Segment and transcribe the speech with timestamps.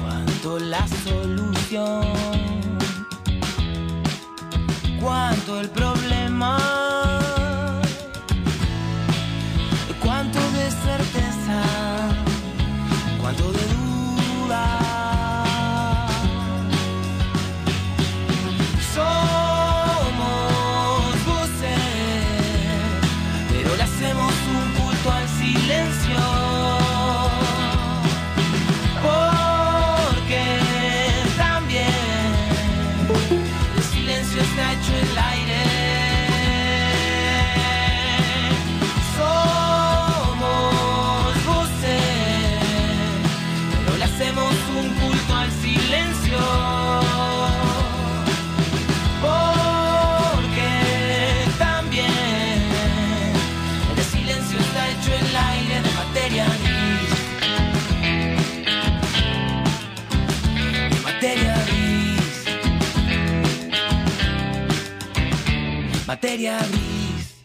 [0.00, 2.02] cuánto la solución,
[5.00, 5.91] cuánto el problema,
[66.32, 67.44] Materia gris.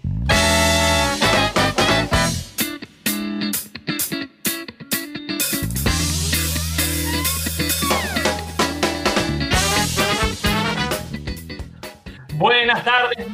[12.36, 13.28] Buenas tardes,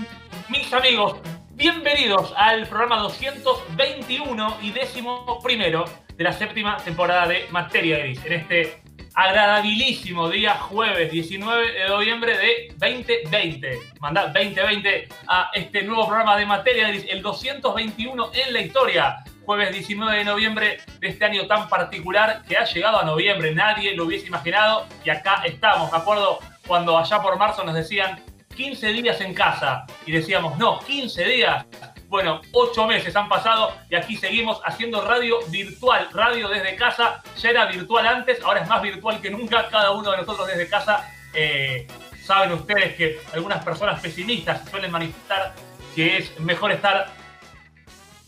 [0.50, 1.18] mis amigos.
[1.52, 5.86] Bienvenidos al programa 221 y décimo primero
[6.18, 8.26] de la séptima temporada de Materia Gris.
[8.26, 8.83] En este
[9.16, 13.80] agradabilísimo día jueves 19 de noviembre de 2020.
[14.00, 19.24] Mandá 2020 a este nuevo programa de Materia el 221 en la historia.
[19.46, 23.54] Jueves 19 de noviembre de este año tan particular que ha llegado a noviembre.
[23.54, 25.92] Nadie lo hubiese imaginado y acá estamos.
[25.92, 28.20] Me acuerdo cuando allá por marzo nos decían
[28.56, 31.66] 15 días en casa y decíamos, no, 15 días.
[32.14, 37.24] Bueno, 8 meses han pasado y aquí seguimos haciendo radio virtual, radio desde casa.
[37.40, 39.68] Ya era virtual antes, ahora es más virtual que nunca.
[39.68, 41.12] Cada uno de nosotros desde casa.
[41.34, 41.88] Eh,
[42.24, 45.56] saben ustedes que algunas personas pesimistas suelen manifestar
[45.96, 47.08] que es mejor estar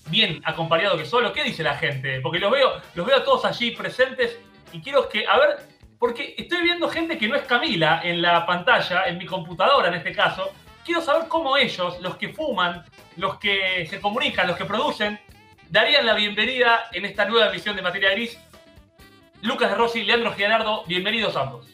[0.07, 1.31] bien acompañado que solo.
[1.31, 2.21] ¿Qué dice la gente?
[2.21, 4.39] Porque los veo, los veo a todos allí presentes
[4.73, 5.57] y quiero que, a ver,
[5.99, 9.93] porque estoy viendo gente que no es Camila en la pantalla, en mi computadora en
[9.93, 10.51] este caso.
[10.85, 12.85] Quiero saber cómo ellos, los que fuman,
[13.17, 15.19] los que se comunican, los que producen,
[15.69, 18.37] darían la bienvenida en esta nueva emisión de Materia Gris.
[19.41, 21.67] Lucas de Rossi, Leandro Gianardo, bienvenidos ambos.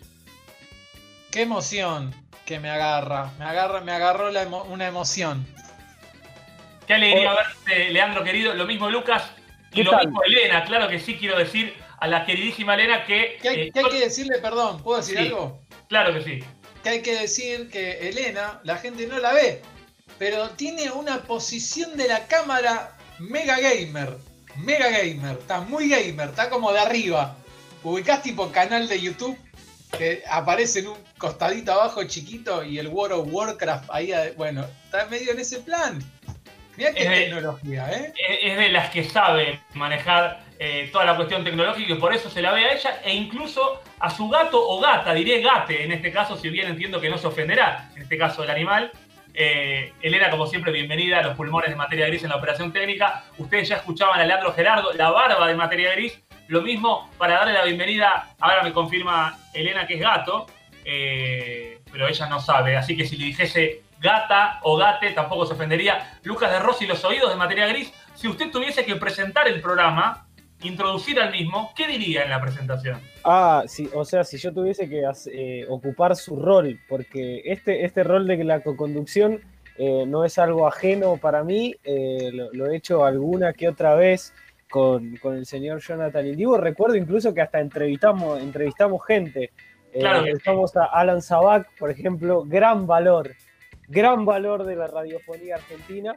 [1.31, 2.13] Qué emoción
[2.45, 3.31] que me agarra.
[3.38, 5.45] Me agarra, me agarró la emo- una emoción.
[6.88, 8.53] Qué alegría verte, Leandro querido.
[8.53, 9.31] Lo mismo Lucas
[9.72, 10.05] y ¿Qué lo tal?
[10.07, 10.63] mismo Elena.
[10.63, 13.38] Claro que sí, quiero decir a la queridísima Elena que...
[13.41, 14.81] ¿Qué hay, eh, qué hay que decirle, perdón?
[14.81, 15.25] ¿Puedo decir Sí.
[15.28, 15.61] algo?
[15.88, 16.39] Claro que sí.
[16.83, 19.61] Que hay que decir que Elena, la gente no la ve,
[20.17, 24.17] pero tiene una posición de la cámara mega gamer.
[24.57, 25.37] Mega gamer.
[25.39, 27.35] Está muy gamer, está como de arriba.
[27.83, 29.37] Ubicás tipo canal de YouTube
[29.97, 35.05] que aparece en un costadito abajo chiquito y el World of Warcraft ahí, bueno, está
[35.07, 35.99] medio en ese plan.
[36.77, 38.13] Mirá qué Es de- tecnología, ¿eh?
[38.29, 42.29] es es de las que sabe manejar eh, toda la cuestión tecnológica y por eso
[42.29, 45.91] se la ve a ella e incluso a su gato o gata, diré gate en
[45.91, 48.91] este caso, si bien entiendo que no se ofenderá, en este caso el animal.
[49.33, 53.23] Eh, Elena, como siempre, bienvenida a los pulmones de materia gris en la operación técnica.
[53.39, 56.22] Ustedes ya escuchaban a Leandro Gerardo, la barba de materia gris.
[56.47, 60.45] Lo mismo para darle la bienvenida, ahora me confirma Elena que es gato,
[60.85, 65.53] eh, pero ella no sabe, así que si le dijese gata o gate tampoco se
[65.53, 66.19] ofendería.
[66.22, 67.91] Lucas de Rossi, los oídos de materia gris.
[68.13, 70.28] Si usted tuviese que presentar el programa,
[70.63, 72.99] introducir al mismo, ¿qué diría en la presentación?
[73.23, 78.03] Ah, sí, o sea, si yo tuviese que eh, ocupar su rol, porque este, este
[78.03, 79.41] rol de la coconducción
[79.77, 83.96] eh, no es algo ajeno para mí, eh, lo, lo he hecho alguna que otra
[83.96, 84.34] vez
[84.69, 86.58] con, con el señor Jonathan Indivo.
[86.58, 89.52] Recuerdo incluso que hasta entrevistamos, entrevistamos gente.
[89.91, 90.29] Claro sí.
[90.29, 93.35] entrevistamos a Alan Sabac, por ejemplo, gran valor,
[93.90, 96.16] gran valor de la radiofonía argentina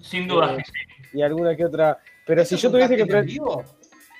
[0.00, 1.18] Sin duda Eh, que sí.
[1.18, 1.98] y alguna que otra.
[2.24, 3.02] Pero ¿Esto si yo tuviese que...
[3.02, 3.64] en vivo?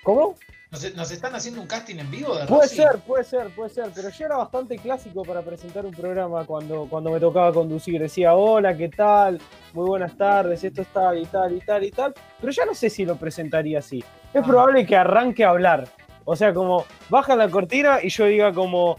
[0.08, 0.37] ¿Cómo?
[0.70, 2.76] ¿Nos, nos están haciendo un casting en vivo de Puede Rossi?
[2.76, 6.87] ser, puede ser, puede ser, pero yo era bastante clásico para presentar un programa cuando,
[6.88, 8.00] cuando me tocaba conducir.
[8.00, 9.38] Decía, hola, ¿qué tal?
[9.75, 12.14] Muy buenas tardes, esto es tal y tal y tal y tal.
[12.40, 13.99] Pero ya no sé si lo presentaría así.
[14.32, 14.46] Es Ah.
[14.46, 15.87] probable que arranque a hablar.
[16.25, 18.96] O sea, como baja la cortina y yo diga como,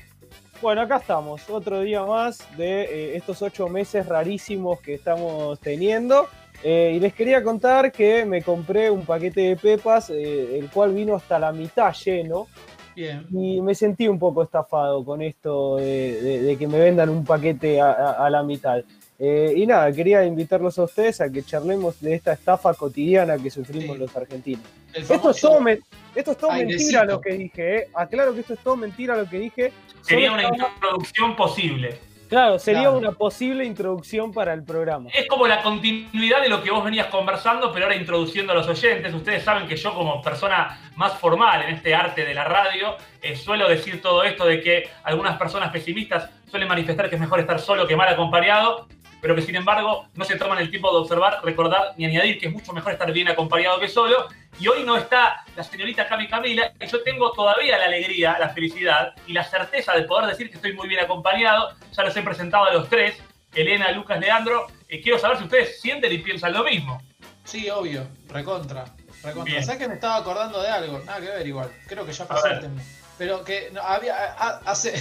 [0.62, 6.28] bueno, acá estamos, otro día más de eh, estos ocho meses rarísimos que estamos teniendo.
[6.64, 10.94] Eh, y les quería contar que me compré un paquete de pepas, eh, el cual
[10.94, 12.48] vino hasta la mitad lleno.
[12.96, 13.26] Bien.
[13.32, 17.24] Y me sentí un poco estafado con esto de, de- de que me vendan un
[17.24, 18.84] paquete a, a- a la mitad.
[19.22, 23.50] Eh, y nada, quería invitarlos a ustedes a que charlemos de esta estafa cotidiana que
[23.50, 24.02] sufrimos Sí.
[24.02, 24.64] los argentinos.
[24.94, 25.80] Esto es todo, men-
[26.16, 26.80] esto es todo airecito.
[27.00, 27.88] mentira lo que dije, ¿eh?
[27.94, 29.72] Aclaro que esto es todo mentira lo que dije.
[30.02, 32.00] Sería una introducción posible.
[32.30, 32.98] Claro, sería Claro.
[32.98, 35.10] una posible introducción para el programa.
[35.14, 38.68] Es como la continuidad de lo que vos venías conversando, pero ahora introduciendo a los
[38.68, 39.12] oyentes.
[39.14, 43.36] Ustedes saben que yo como persona más formal en este arte de la radio, eh,
[43.36, 47.60] suelo decir todo esto de que algunas personas pesimistas suelen manifestar que es mejor estar
[47.60, 48.88] solo que mal acompañado,
[49.22, 52.48] pero que sin embargo no se toman el tiempo de observar, recordar ni añadir que
[52.48, 54.28] es mucho mejor estar bien acompañado que solo.
[54.60, 58.50] Y hoy no está la señorita Cami Camila, y yo tengo todavía la alegría, la
[58.50, 61.76] felicidad y la certeza de poder decir que estoy muy bien acompañado.
[61.96, 63.18] Ya los he presentado a los tres,
[63.54, 64.68] Elena, Lucas, Leandro.
[64.88, 67.02] Eh, quiero saber si ustedes sienten y piensan lo mismo.
[67.44, 68.86] Sí, obvio, recontra.
[69.24, 69.64] recontra.
[69.64, 71.00] ¿Sabes que me estaba acordando de algo?
[71.00, 71.72] Nada que ver igual.
[71.88, 72.54] Creo que ya pasó ver.
[72.54, 72.82] el tema.
[73.18, 74.34] Pero que no, había
[74.66, 74.94] hace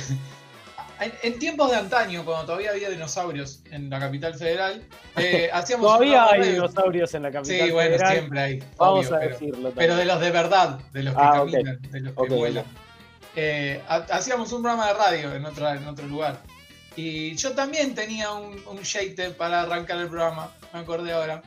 [1.00, 4.82] en, en tiempos de antaño, cuando todavía había dinosaurios en la capital federal,
[5.16, 8.12] eh, hacíamos un Todavía hay de- dinosaurios en la capital Sí, bueno, federal.
[8.12, 8.58] siempre hay.
[8.76, 9.72] Vamos obvio, a pero, decirlo.
[9.74, 12.64] pero de los de verdad, de los que Ah, caminan, de los que vuelan.
[13.36, 16.40] Eh, ha- hacíamos un programa de radio en, otra, en otro lugar.
[16.96, 21.42] Y yo también tenía un, un sheite para arrancar el programa, me acordé ahora.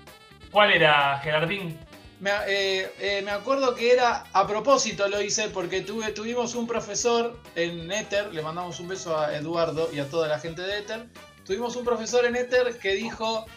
[0.51, 1.77] ¿Cuál era, Gerardín?
[2.21, 7.35] Me, eh, eh, me acuerdo que era a propósito lo hice porque tuvimos un profesor
[7.55, 11.09] en Ether, le mandamos un beso a Eduardo y a toda la gente de Ether.
[11.47, 13.47] Tuvimos un profesor en Ether que dijo: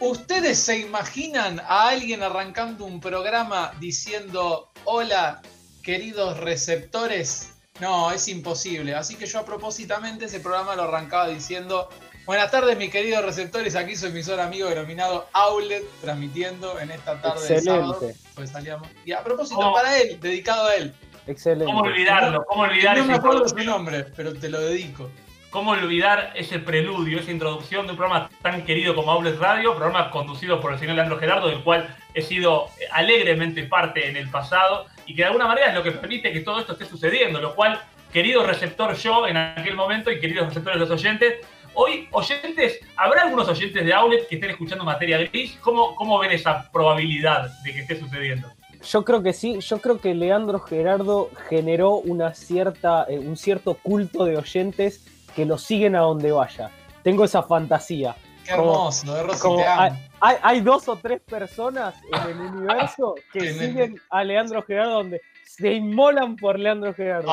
[0.00, 5.40] ¿Ustedes se imaginan a alguien arrancando un programa diciendo hola,
[5.82, 7.54] queridos receptores?
[7.80, 8.94] No, es imposible.
[8.94, 11.88] Así que yo a propósitamente ese programa lo arrancaba diciendo
[12.30, 13.74] Buenas tardes, mis queridos receptores.
[13.74, 17.94] Aquí su emisor amigo denominado Outlet, transmitiendo en esta tarde de sábado.
[17.94, 18.86] Excelente, Pues salíamos.
[19.04, 19.72] Y a propósito, ¿Cómo?
[19.72, 20.94] para él, dedicado a él.
[21.26, 21.64] excelente.
[21.64, 22.44] ¿Cómo olvidarlo?
[22.44, 25.10] ¿Cómo olvidar, No me acuerdo su nombre, pero te lo dedico.
[25.50, 30.08] ¿Cómo olvidar ese preludio, esa introducción de un programa tan querido como Outlet Radio, programa
[30.12, 34.30] conducido por el señor Leandro Gerardo, del cual he sido eh, alegremente parte en el
[34.30, 37.40] pasado y que de alguna manera es lo que permite que todo esto esté sucediendo,
[37.40, 37.82] lo cual,
[38.12, 41.44] querido receptor yo en aquel momento y queridos receptores los oyentes,
[41.74, 45.56] hoy oyentes, ¿habrá algunos oyentes de Outlet que estén escuchando materia gris?
[45.60, 48.48] ¿Cómo, cómo ven esa probabilidad de que esté sucediendo?
[48.82, 53.74] Yo creo que sí, yo creo que Leandro Gerardo generó una cierta, eh, un cierto
[53.74, 55.04] culto de oyentes
[55.36, 56.70] que lo siguen a donde vaya.
[57.02, 58.16] Tengo esa fantasía.
[58.44, 59.82] Qué Como- hermoso, Rosy, Como te amo.
[59.82, 64.92] hay, hay- hay dos o tres personas en el universo que siguen a Leandro Gerardo
[64.92, 67.30] donde se inmolan por Leandro Gerardo.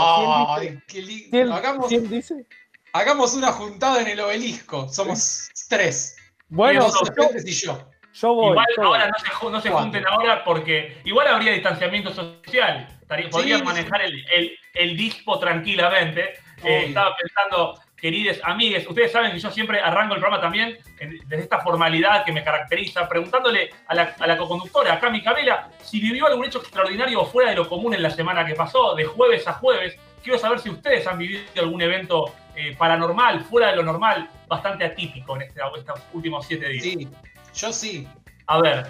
[0.57, 1.13] ¿Quién Ay, qué lindo.
[1.15, 1.29] dice?
[1.31, 2.45] ¿Quién- Hagamos, quién dice?
[2.93, 4.87] Hagamos una juntada en el obelisco.
[4.89, 6.15] Somos tres.
[6.49, 7.89] Bueno, yo, y yo.
[8.13, 8.51] yo voy.
[8.51, 8.99] igual yo voy.
[8.99, 9.07] ahora
[9.51, 12.87] no se, no junten ahora porque igual habría distanciamiento social.
[13.01, 16.33] Estaría- podrían Sí, manejar el, el, el dispo tranquilamente.
[16.63, 21.19] Eh, estaba pensando, queridos amigues, ustedes saben que yo siempre arranco el programa también en-
[21.27, 25.69] desde esta formalidad que me caracteriza, preguntándole a la, a la coconductora, a Cami Camila,
[25.83, 28.95] si vivió algún hecho extraordinario o fuera de lo común en la semana que pasó,
[28.95, 29.95] de jueves a jueves.
[30.23, 34.83] Quiero saber si ustedes han vivido algún evento eh, paranormal, fuera de lo normal, bastante
[34.85, 36.83] atípico en este- estos últimos siete días.
[36.83, 37.07] Sí,
[37.55, 38.07] yo sí.
[38.47, 38.87] A ver,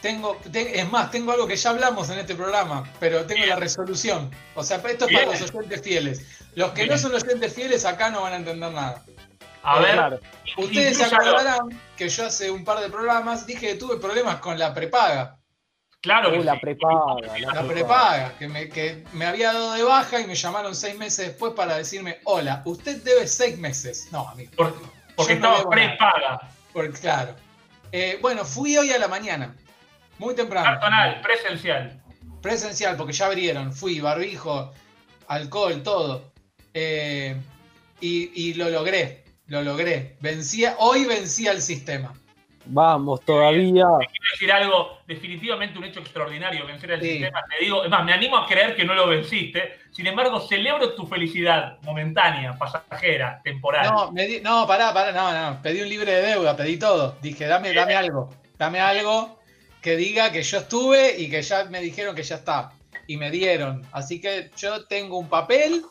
[0.00, 3.50] Tengo, te- es más, tengo algo que ya hablamos en este programa, pero tengo Bien.
[3.50, 4.30] la resolución.
[4.54, 5.26] O sea, esto es Bien.
[5.26, 6.40] para los oyentes fieles.
[6.54, 6.94] Los que Bien.
[6.94, 9.02] no son oyentes fieles acá no van a entender nada.
[9.62, 10.20] a Eh, ver, Claro.
[10.56, 11.68] Ustedes se acordarán
[11.98, 15.36] que yo hace un par de programas dije que tuve problemas con la prepaga.
[16.02, 16.60] Claro que Uh, la sí.
[16.60, 17.38] prepaga.
[17.38, 21.26] La prepaga, que me, que me había dado de baja y me llamaron seis meses
[21.28, 24.08] después para decirme, hola, usted debe seis meses.
[24.10, 24.50] No, amigo.
[24.56, 24.74] Por-
[25.16, 26.40] porque no estaba prepaga.
[26.72, 27.34] Porque, claro.
[27.92, 29.54] Eh, bueno, fui hoy a la mañana.
[30.18, 30.66] Muy temprano.
[30.66, 32.02] Cartonal, presencial.
[32.40, 33.72] Presencial, porque ya abrieron.
[33.72, 34.72] Fui, barbijo,
[35.28, 36.32] alcohol, todo.
[36.72, 37.36] Eh,
[38.00, 39.24] y, y lo logré.
[39.48, 40.16] Lo logré.
[40.20, 42.14] Vencía, hoy vencía el sistema.
[42.66, 43.84] Vamos, todavía.
[43.98, 47.12] Quiero decir algo, definitivamente un hecho extraordinario, vencer al Sí.
[47.12, 47.42] sistema.
[47.48, 49.78] Te digo, es más, me animo a creer que no lo venciste.
[49.90, 53.86] Sin embargo, celebro tu felicidad momentánea, pasajera, temporal.
[53.90, 55.62] No, me di- no, pará, pará, no, no.
[55.62, 57.16] Pedí un libre de deuda, pedí todo.
[57.22, 58.30] Dije, dame, dame algo.
[58.58, 59.40] Dame algo
[59.80, 62.72] que diga que yo estuve y que ya me dijeron que ya está.
[63.06, 63.84] Y me dieron.
[63.92, 65.82] Así que yo tengo un papel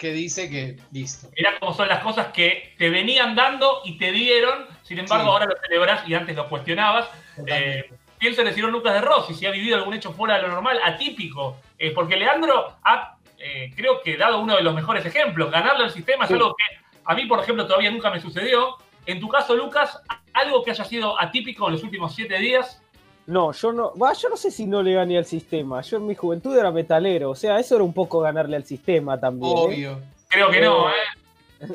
[0.00, 1.28] que dice que listo.
[1.36, 5.30] Mirá cómo son las cosas que te venían dando y te dieron, sin embargo, Sí.
[5.30, 7.06] ahora lo celebrás y antes lo cuestionabas.
[7.46, 10.42] Eh, pienso en el señor Lucas de Rossi, si ha vivido algún hecho fuera de
[10.42, 11.58] lo normal, atípico.
[11.78, 15.50] Eh, porque Leandro ha, eh, creo que, dado uno de los mejores ejemplos.
[15.50, 16.32] Ganarle al sistema Sí.
[16.32, 16.64] es algo que
[17.04, 18.78] a mí, por ejemplo, todavía nunca me sucedió.
[19.04, 20.00] En tu caso, Lucas,
[20.32, 22.82] algo que haya sido atípico en los últimos siete días.
[23.26, 25.80] No, yo no, va, yo no sé si no le gané al sistema.
[25.82, 29.18] Yo en mi juventud era metalero, o sea, eso era un poco ganarle al sistema
[29.20, 29.52] también.
[29.56, 29.60] ¿eh?
[29.60, 30.00] Obvio.
[30.28, 30.92] Creo que no, Eh.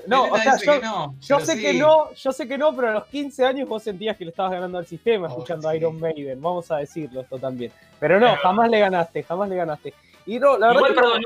[0.08, 1.62] No, o sea, yo, que no, yo sé sí.
[1.62, 4.32] que no, yo sé que no, pero a los 15 años vos sentías que le
[4.32, 5.78] estabas ganando al sistema Oh, escuchando sí.
[5.78, 7.72] Iron Maiden, vamos a decirlo esto también.
[8.00, 9.94] Pero no, Pero- jamás le ganaste, jamás le ganaste.
[10.26, 11.22] Y no, la verdad Igual, perdón,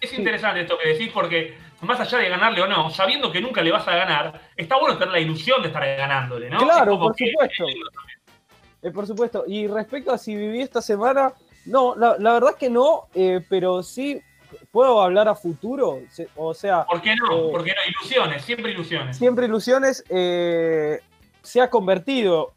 [0.00, 3.42] es, es interesante esto que decís porque más allá de ganarle o no, sabiendo que
[3.42, 6.60] nunca le vas a ganar, está bueno tener la ilusión de estar ganándole, ¿no?
[6.60, 7.68] Claro, por que- supuesto.
[7.68, 7.74] Eh,
[8.94, 9.44] por supuesto.
[9.46, 11.32] Y respecto a si viví esta semana,
[11.66, 14.20] no, la, la verdad que no, eh, pero sí
[14.70, 16.00] puedo hablar a futuro.
[16.36, 17.48] O sea, ¿Por qué no?
[17.48, 17.90] Eh, ¿Por qué no?
[18.00, 19.16] Ilusiones, siempre ilusiones.
[19.16, 21.00] siempre ilusiones eh,
[21.42, 22.52] se ha convertido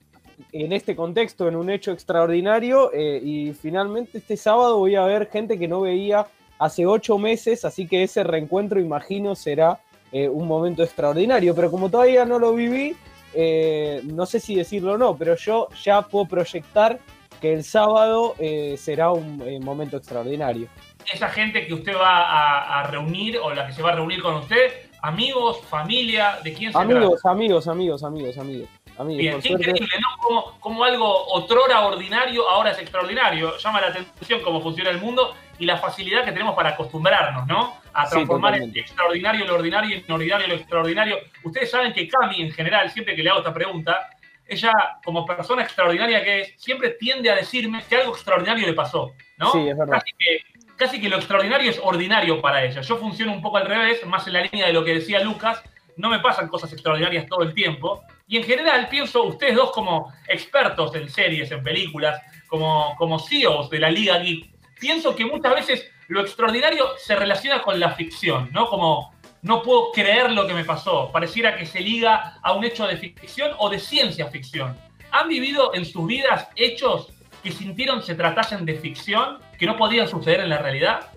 [0.52, 5.30] en este contexto en un hecho extraordinario eh, y finalmente este sábado voy a ver
[5.30, 6.26] gente que no veía
[6.58, 9.80] hace ocho meses, así que ese reencuentro imagino será
[10.12, 12.96] eh, un momento extraordinario, pero como todavía no lo viví,
[13.34, 17.00] eh, no sé si decirlo o no, pero yo ya puedo proyectar
[17.40, 20.68] que el sábado eh, será un eh, momento extraordinario.
[21.12, 24.22] Esa gente que usted va a, a reunir o la que se va a reunir
[24.22, 28.70] con usted, amigos, familia, ¿de quién se Amigos, amigos, amigos, amigos, amigos.
[28.98, 30.08] amigos Bien, por increíble, ¿no?
[30.24, 33.58] Como, como algo otrora ordinario, ahora es extraordinario.
[33.58, 37.78] Llama la atención cómo funciona el mundo y la facilidad que tenemos para acostumbrarnos, ¿no?
[37.94, 38.80] A transformar totalmente.
[38.80, 41.20] extraordinario lo ordinario y en ordinario lo extraordinario.
[41.44, 44.10] Ustedes saben que Cami, en general, siempre que le hago esta pregunta,
[44.48, 44.72] ella,
[45.06, 49.52] como persona extraordinaria que es, siempre tiende a decirme que algo extraordinario le pasó, ¿no?
[49.52, 50.00] Sí, es verdad.
[50.00, 52.82] Casi que, casi que lo extraordinario es ordinario para ella.
[52.82, 55.62] Yo funciono un poco al revés, más en la línea de lo que decía Lucas.
[55.96, 58.02] No me pasan cosas extraordinarias todo el tiempo.
[58.28, 63.70] Y en general pienso, ustedes dos como expertos en series, en películas, como, como CEOs
[63.70, 64.51] de la Liga Geek,
[64.82, 68.68] pienso que muchas veces lo extraordinario se relaciona con la ficción, ¿no?
[68.68, 71.10] Como no puedo creer lo que me pasó.
[71.14, 74.76] Pareciera que se liga a un hecho de ficción o de ciencia ficción.
[75.12, 77.10] ¿Han vivido en sus vidas hechos
[77.44, 81.08] que sintieron se tratasen de ficción, que no podían suceder en la realidad?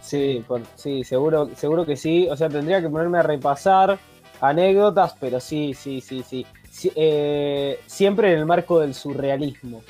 [0.00, 0.44] Sí,
[0.76, 2.28] sí, seguro, seguro que sí.
[2.30, 3.98] O sea, tendría que ponerme a repasar
[4.40, 6.46] anécdotas, pero sí, sí, sí, sí.
[6.70, 9.82] Sí, eh, siempre en el marco del surrealismo.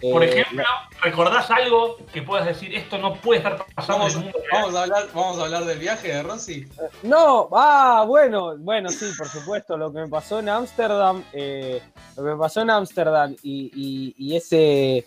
[0.00, 0.64] Por Eh, ejemplo,
[1.02, 4.62] ¿recordás algo que puedas decir, esto no puede estar pasando Vamos, en el mundo real?
[4.62, 6.66] vamos a hablar, vamos a hablar del viaje de Rossi.
[7.02, 11.80] No, ah, bueno, bueno, sí, por supuesto, lo que me pasó en Ámsterdam, eh,
[12.16, 15.06] lo que me pasó en Ámsterdam y, y- y ese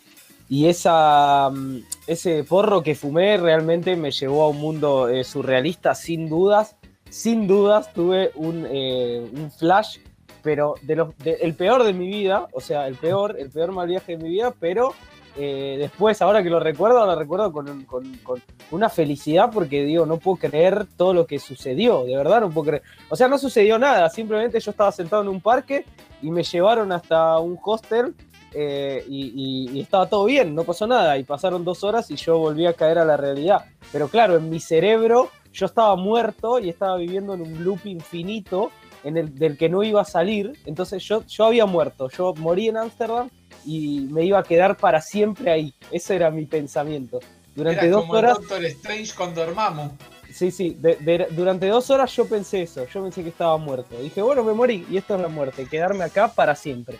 [0.52, 1.78] y esa mm,
[2.08, 6.76] ese porro que fumé realmente me llevó a un mundo eh, surrealista, sin dudas,
[7.12, 10.00] sin dudas tuve un, eh, un flash,
[10.42, 13.72] pero de los, de- el peor de mi vida, o sea, el peor, el peor
[13.72, 14.94] mal viaje de mi vida, pero
[15.38, 18.42] eh, después, ahora que lo recuerdo, lo recuerdo con, con- con
[18.72, 22.68] una felicidad porque digo, no puedo creer todo lo que sucedió, de verdad no puedo
[22.68, 22.84] creer.
[23.10, 25.86] O sea, no sucedió nada, simplemente yo estaba sentado en un parque
[26.22, 28.14] y me llevaron hasta un hostel
[28.54, 31.18] eh, y, y- y estaba todo bien, no pasó nada.
[31.18, 33.66] Y pasaron dos horas y yo volví a caer a la realidad.
[33.92, 38.72] Pero claro, en mi cerebro yo estaba muerto y estaba viviendo en un loop infinito
[39.04, 40.54] en el, del que no iba a salir.
[40.66, 43.30] Entonces yo, yo había muerto, yo morí en Ámsterdam
[43.66, 45.74] y me iba a quedar para siempre ahí.
[45.92, 47.20] Ese era mi pensamiento.
[47.56, 49.90] Durante Era dos como horas el Doctor Strange con Dormammu.
[50.32, 54.00] Sí, sí, de- de- durante dos horas yo pensé eso, yo pensé que estaba muerto.
[54.00, 56.98] Dije, bueno, me morí y esto es la muerte, quedarme acá para siempre.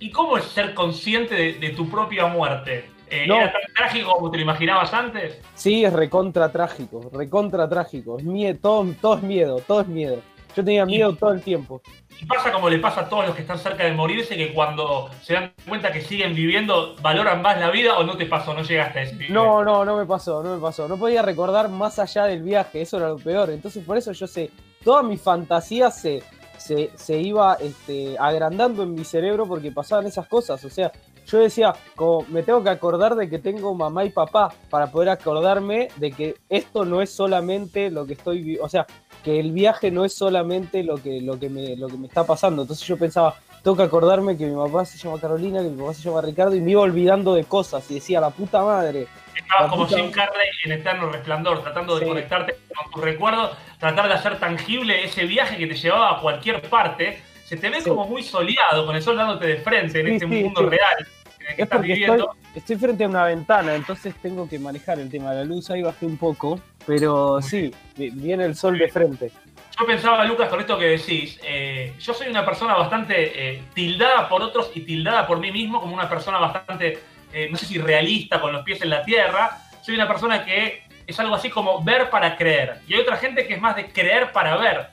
[0.00, 2.86] ¿Y cómo es ser consciente de, de tu propia muerte?
[3.08, 3.36] Eh, No.
[3.36, 5.38] ¿Era tan trágico como te lo imaginabas antes?
[5.54, 8.18] Sí, es recontra trágico, recontra trágico.
[8.18, 10.20] Es miedo, todo, todo es miedo, todo es miedo.
[10.56, 11.80] Yo tenía miedo todo el tiempo.
[12.20, 15.10] Y pasa como le pasa a todos los que están cerca de morirse, que cuando
[15.22, 18.62] se dan cuenta que siguen viviendo, valoran más la vida o no te pasó, no
[18.62, 19.32] llegaste a ese nivel?
[19.32, 20.86] No, no, no me pasó, no me pasó.
[20.86, 23.50] No podía recordar más allá del viaje, eso era lo peor.
[23.50, 24.50] Entonces por eso yo sé,
[24.84, 26.22] toda mi fantasía se,
[26.56, 30.64] se, se iba este, agrandando en mi cerebro porque pasaban esas cosas.
[30.64, 30.92] O sea,
[31.26, 35.08] yo decía, como me tengo que acordar de que tengo mamá y papá para poder
[35.08, 38.86] acordarme de que esto no es solamente lo que estoy, vi- o sea,
[39.24, 42.24] que el viaje no es solamente lo que, lo que, me, lo que me está
[42.24, 42.62] pasando.
[42.62, 45.94] Entonces yo pensaba, tengo que acordarme que mi papá se llama Carolina, que mi papá
[45.94, 49.06] se llama Ricardo y me iba olvidando de cosas y decía, la puta madre.
[49.34, 52.08] Estabas como Jim Carrey en Eterno Resplandor, tratando de Sí.
[52.08, 56.60] conectarte con tus recuerdos, tratar de hacer tangible ese viaje que te llevaba a cualquier
[56.68, 57.20] parte.
[57.46, 57.88] Se te ve Sí.
[57.90, 61.06] como muy soleado, con el sol dándote de frente en Sí, este mundo real
[61.56, 62.06] Es porque
[62.54, 65.70] estoy, frente a una ventana, entonces tengo que manejar el tema de la luz.
[65.70, 69.30] Ahí bajé un poco, pero Muy sí, vi- viene el sol de frente.
[69.78, 74.28] Yo pensaba, Lucas, con esto que decís, eh, yo soy una persona bastante eh, tildada
[74.28, 77.00] por otros y tildada por mí mismo como una persona bastante,
[77.32, 79.58] eh, no sé si realista, con los pies en la tierra.
[79.82, 82.80] Soy una persona que es algo así como ver para creer.
[82.86, 84.88] Y hay otra gente que es más de creer para ver.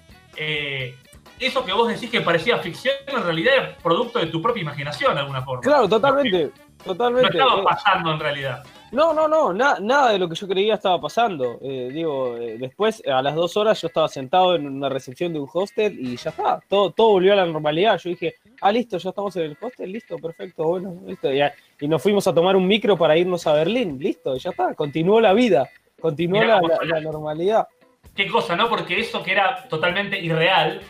[1.41, 5.15] Eso que vos decís que parecía ficción, en realidad es producto de tu propia imaginación,
[5.15, 5.61] de alguna forma.
[5.61, 7.29] Claro, totalmente, No totalmente.
[7.37, 8.63] estaba Eh, pasando en realidad.
[8.91, 11.57] No, no, no, na- nada de lo que yo creía estaba pasando.
[11.61, 15.39] Eh, digo, eh, después a las dos horas yo estaba sentado en una recepción de
[15.39, 17.97] un hostel y ya está, todo, todo volvió a la normalidad.
[17.97, 21.29] Yo dije, ah, listo, ya estamos en el hostel, listo, perfecto, bueno, listo.
[21.33, 25.19] Y, nos fuimos a tomar un micro para irnos a Berlín, listo, ya está, continuó
[25.21, 25.67] la vida,
[25.99, 27.67] continuó Mirá la, normalidad.
[28.13, 28.67] Qué cosa, ¿no?
[28.69, 30.81] Porque eso que era totalmente irreal,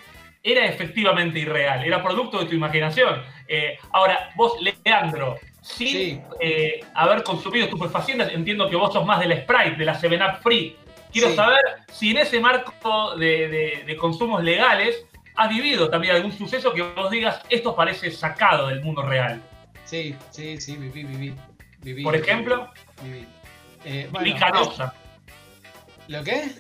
[0.44, 3.22] era efectivamente irreal, era producto de tu imaginación.
[3.48, 6.22] Eh, ahora, vos, Leandro, sin Sí.
[6.40, 10.76] eh, haber consumido estupefacientes, entiendo que vos sos más del Sprite, de la 7-Up Free.
[11.12, 11.36] Quiero Sí.
[11.36, 11.60] saber
[11.92, 15.06] si en ese marco de, de- de consumos legales
[15.36, 19.42] has vivido también algún suceso que vos digas, esto parece sacado del mundo real.
[19.86, 21.34] Sí, sí, sí, viví, viví.
[21.84, 22.70] viví Por ejemplo,
[23.04, 23.26] Viví.
[23.84, 24.94] Eh, Vivi Canosa.
[26.08, 26.52] ¿Lo qué?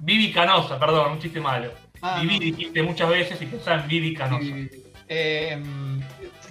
[0.00, 1.70] Vivi Canosa, perdón, un chiste malo.
[2.02, 2.56] Ah, Vivi no.
[2.56, 4.40] dijiste muchas veces y pensaba en Vivi Canosa.
[4.44, 4.82] Viví, viví.
[5.08, 5.58] Eh,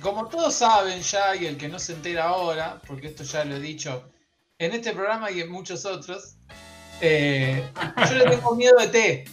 [0.02, 3.56] como todos saben ya, y el que no se entera ahora, porque esto ya lo
[3.56, 4.10] he dicho
[4.60, 6.36] en este programa y en muchos otros,
[7.02, 7.64] eh,
[8.10, 9.28] yo le tengo miedo a ET.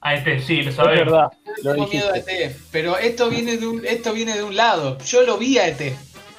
[0.00, 1.04] A este, sí, lo Es sabemos.
[1.06, 1.28] verdad,
[1.62, 2.18] Yo le tengo miedo a.
[2.18, 2.56] ET.
[2.70, 4.98] Pero esto viene, de un, esto viene de un lado.
[4.98, 5.80] Yo lo vi a ET.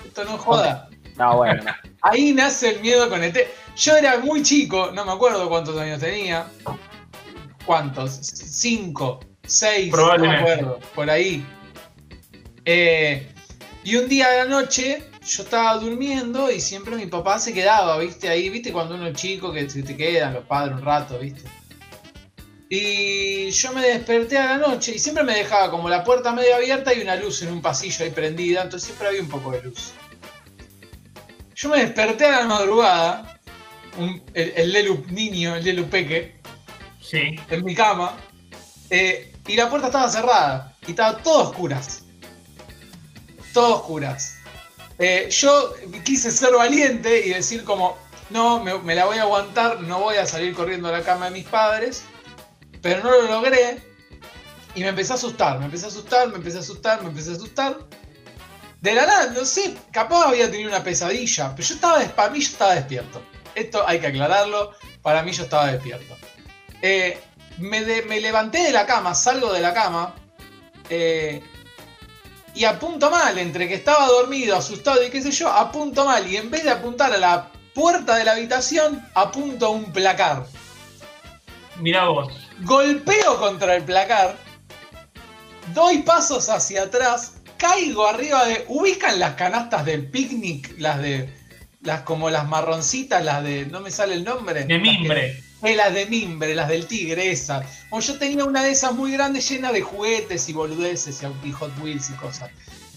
[0.06, 0.90] Esto no joda.
[1.18, 1.72] No, bueno, no.
[2.02, 3.38] Ahí nace el miedo con ET.
[3.76, 6.48] Yo era muy chico, no me acuerdo cuántos años tenía.
[7.66, 8.12] ¿Cuántos?
[8.12, 11.46] Cinco, seis, no me acuerdo, por ahí.
[12.66, 13.28] Eh,
[13.84, 17.98] y un día de la noche yo estaba durmiendo y siempre mi papá se quedaba,
[17.98, 18.30] ¿viste?
[18.30, 18.72] Ahí, ¿viste?
[18.72, 21.42] Cuando uno es chico que te quedan los padres un rato, ¿viste?
[22.70, 26.56] Y yo me desperté a la noche y siempre me dejaba como la puerta medio
[26.56, 29.62] abierta y una luz en un pasillo ahí prendida, entonces siempre había un poco de
[29.64, 29.94] luz.
[31.56, 33.40] Yo me desperté a la madrugada,
[33.98, 36.36] un- el, el Lelu niño, el Lelu peque,
[37.12, 38.18] En mi cama,
[38.90, 42.04] eh, y la puerta estaba cerrada, y estaba todo oscuras.
[43.54, 44.38] Todo oscuras.
[44.98, 47.98] Eh, yo quise ser valiente y decir como,
[48.30, 51.26] no, me, me la voy a aguantar, no voy a salir corriendo a la cama
[51.26, 52.04] de mis padres,
[52.82, 53.82] pero no lo logré,
[54.76, 57.32] y me empecé a asustar, me empecé a asustar, me empecé a asustar, me empecé
[57.32, 57.78] a asustar.
[58.82, 62.40] De la nada, no sé, capaz había tenido una pesadilla, pero yo estaba, para mí
[62.42, 63.22] yo estaba despierto.
[63.56, 66.16] Esto hay que aclararlo, para mí yo estaba despierto.
[66.82, 67.18] Eh,
[67.58, 70.14] me, de- me levanté de la cama, salgo de la cama,
[70.90, 71.42] eh,
[72.54, 76.38] y apunto mal, entre que estaba dormido, asustado y qué sé yo, apunto mal, y
[76.38, 80.46] en vez de apuntar a la puerta de la habitación, apunto a un placar.
[81.80, 82.32] Mirá vos.
[82.62, 84.38] Golpeo contra el placar,
[85.74, 88.64] doy pasos hacia atrás, caigo arriba de.
[88.70, 90.76] ¿Ubican las canastas del picnic?
[90.78, 91.30] Las de.
[91.82, 93.66] Las como las marroncitas, las de.
[93.66, 94.64] No me sale el nombre.
[94.64, 95.44] De mimbre.
[95.66, 97.86] Eh, las de mimbre, las del tigre, esas.
[97.90, 101.72] O yo tenía una de esas muy grandes llena de juguetes y boludeces y Hot
[101.82, 102.52] Wheels y cosas.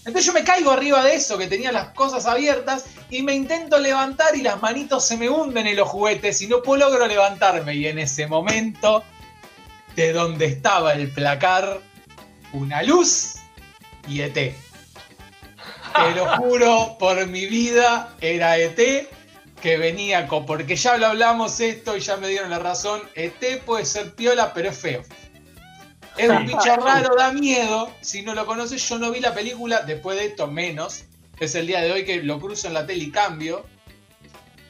[0.05, 3.79] Entonces yo me caigo arriba de eso, que tenía las cosas abiertas, y me intento
[3.79, 7.75] levantar y las manitos se me hunden en los juguetes y no puedo logro levantarme.
[7.75, 9.03] Y en ese momento,
[9.95, 11.81] de donde estaba el placar,
[12.53, 13.35] una luz
[14.07, 14.33] y ET.
[14.33, 14.55] Te
[16.15, 19.09] lo juro por mi vida, era ET
[19.61, 20.45] que venía con.
[20.45, 23.01] Porque ya lo hablamos esto y ya me dieron la razón.
[23.15, 25.03] ET puede ser piola, pero es feo.
[26.17, 27.91] Es un bicho raro, da miedo.
[28.01, 29.81] Si no lo conoces, yo no vi la película.
[29.81, 31.05] Después de esto, menos.
[31.39, 33.65] Es el día de hoy que lo cruzo en la tele y cambio.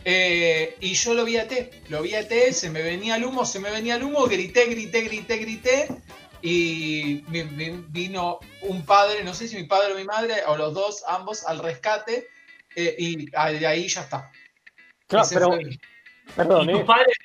[0.06, 1.90] Eh, y yo lo vi a ET.
[1.90, 4.26] Lo vi a ET, se me venía el humo, se me venía el humo.
[4.26, 5.88] Grité, grité, grité, grité.
[6.42, 7.22] Y
[7.90, 11.44] vino un padre, no sé si mi padre o mi madre, o los dos, ambos,
[11.46, 12.28] al rescate.
[12.76, 14.32] eh, y ah, de ahí ya está.
[15.10, 15.60] Claro, Ese pero, fue-
[16.36, 16.86] perdón, ¿Y tus ¿eh?
[16.86, 17.18] padres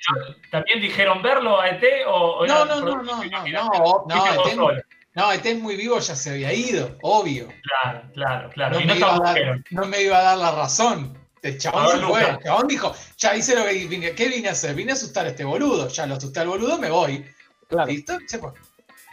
[0.51, 4.81] también dijeron verlo a ET o, o No, no, no, no, no, no, ET solo.
[5.13, 7.47] No, este es muy vivo, ya se había ido, obvio.
[7.63, 8.75] Claro, claro, claro.
[8.75, 9.65] No y me, no iba a dar, agujeron.
[9.69, 11.17] no me iba a dar la razón.
[11.41, 12.29] El A chabón ver, fue.
[12.31, 14.11] El chabón dijo, ya hice lo que vine.
[14.13, 14.75] ¿Qué vine a hacer?
[14.75, 15.87] Vine a asustar a este boludo.
[15.87, 17.23] Ya lo asusté al boludo, me voy.
[17.69, 17.87] Claro.
[17.89, 18.17] ¿Listo?
[18.27, 18.51] Se fue.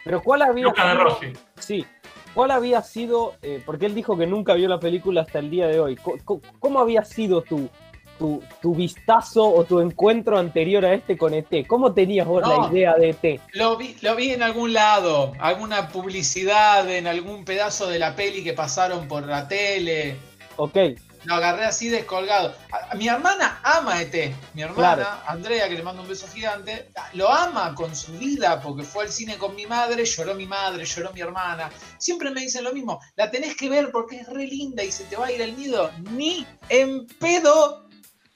[0.04, 1.32] Pero ¿cuál había Lucas de sido- Rossi.
[1.60, 1.86] Sí.
[2.34, 5.66] ¿Cuál había sido, eh, porque él dijo que nunca vio la película hasta el día
[5.68, 7.68] de hoy, co- ¿cómo, había sido tu,
[8.22, 11.66] tu, tu vistazo o tu encuentro anterior a este con ET?
[11.66, 12.62] ¿Cómo tenías vos No.
[12.62, 13.40] la idea de E ET?
[13.54, 18.44] Lo vi, lo vi en algún lado, alguna publicidad, en algún pedazo de la peli
[18.44, 20.16] que pasaron por la tele.
[20.56, 20.76] Ok,
[21.24, 22.52] Lo agarré así descolgado.
[22.72, 24.34] A- a- mi hermana ama ET.
[24.54, 25.08] Mi hermana, Claro.
[25.28, 29.08] Andrea, que le mando un beso gigante, lo ama con su vida porque fue al
[29.08, 31.70] cine con mi madre, lloró mi madre, lloró mi hermana.
[31.98, 32.98] Siempre me dicen lo mismo.
[33.14, 35.56] La tenés que ver porque es re linda y se te va a ir el
[35.56, 35.92] nido.
[36.10, 37.84] Ni en pedo,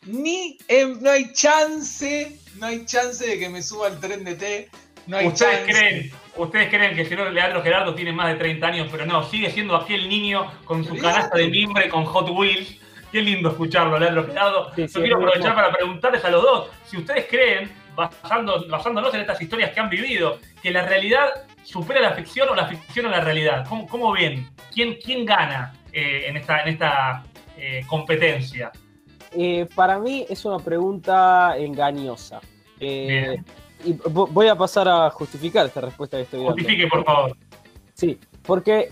[0.06, 1.02] ni en.
[1.02, 4.70] No hay chance, no hay chance de que me suba al tren de ET.
[5.06, 5.72] No hay Ustedes chance.
[5.72, 9.22] creen, ustedes creen que el señor Leandro Gerardo tiene más de 30 años, pero no,
[9.28, 12.78] sigue siendo aquel niño con su canasta de mimbre con Hot Wheels
[13.12, 14.72] Qué lindo escucharlo, Leandro Gerardo.
[14.74, 19.14] Sí, Yo sí, quiero aprovechar para preguntarles a los dos si ustedes creen, basando- basándonos
[19.14, 21.28] en estas historias que han vivido, que la realidad
[21.62, 23.64] supera la ficción o la ficción a la realidad.
[23.68, 24.48] ¿Cómo, cómo ven?
[24.74, 27.22] ¿Quién, quién gana eh, en esta, en esta
[27.56, 28.72] eh, competencia?
[29.36, 32.40] Eh, para mí es una pregunta engañosa.
[32.80, 33.36] Eh,
[33.84, 36.54] y vo- voy a pasar a justificar esta respuesta que estoy dando.
[36.54, 37.36] Justifique, por favor.
[37.94, 38.88] Sí, porque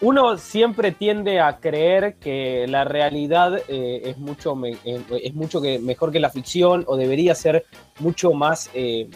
[0.00, 5.60] uno siempre tiende a creer que la realidad eh, es mucho me- eh, es mucho
[5.60, 7.66] que mejor que la ficción o debería ser
[7.98, 9.08] mucho más eh,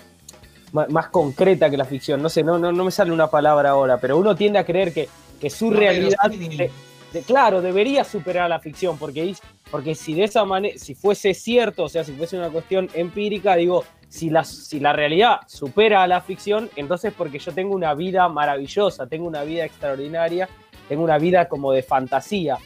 [0.72, 2.20] más concreta que la ficción.
[2.20, 4.92] No sé, no, no, no me sale una palabra ahora, pero uno tiende a creer
[4.92, 5.08] que,
[5.40, 6.18] que su No, realidad,
[7.14, 9.34] de- claro, debería superar a la ficción, porque,
[9.70, 13.56] porque si de esa manera, si fuese cierto, o sea, si fuese una cuestión empírica,
[13.56, 17.94] digo, si la, si la realidad supera a la ficción, entonces porque yo tengo una
[17.94, 20.48] vida maravillosa, tengo una vida extraordinaria,
[20.88, 22.58] tengo una vida como de fantasía.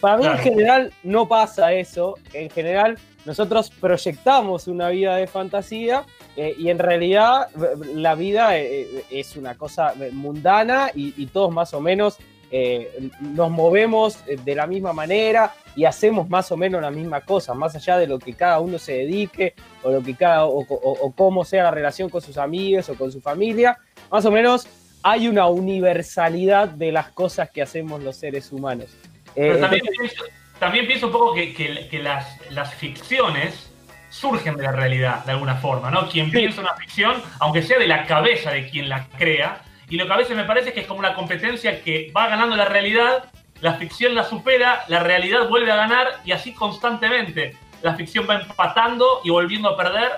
[0.00, 0.38] Para mí Claro.
[0.38, 6.04] en general no pasa eso, en general nosotros proyectamos una vida de fantasía
[6.36, 11.52] eh, y en realidad eh, la vida eh, es una cosa mundana y, y todos
[11.52, 12.16] más o menos
[12.54, 17.22] eh, nos movemos eh, de la misma manera y hacemos más o menos la misma
[17.22, 20.60] cosa, más allá de lo que cada uno se dedique o lo que cada o,
[20.60, 20.66] o-
[21.00, 23.78] o cómo sea la relación con sus amigos o con su familia,
[24.10, 24.68] más o menos
[25.02, 28.86] hay una universalidad de las cosas que hacemos los seres humanos.
[29.34, 30.24] Eh, Pero también entonces- pienso,
[30.58, 33.68] también pienso un poco que, que- que las, las ficciones
[34.10, 36.08] surgen de la realidad, de alguna forma, ¿no?
[36.08, 39.62] Quien piensa una ficción, aunque sea de la cabeza de quien la crea,
[39.92, 42.56] y lo que a veces me parece que es como una competencia que va ganando
[42.56, 43.24] la realidad,
[43.60, 47.54] la ficción la supera, la realidad vuelve a ganar, y así constantemente.
[47.82, 50.12] La ficción va empatando y volviendo a perder.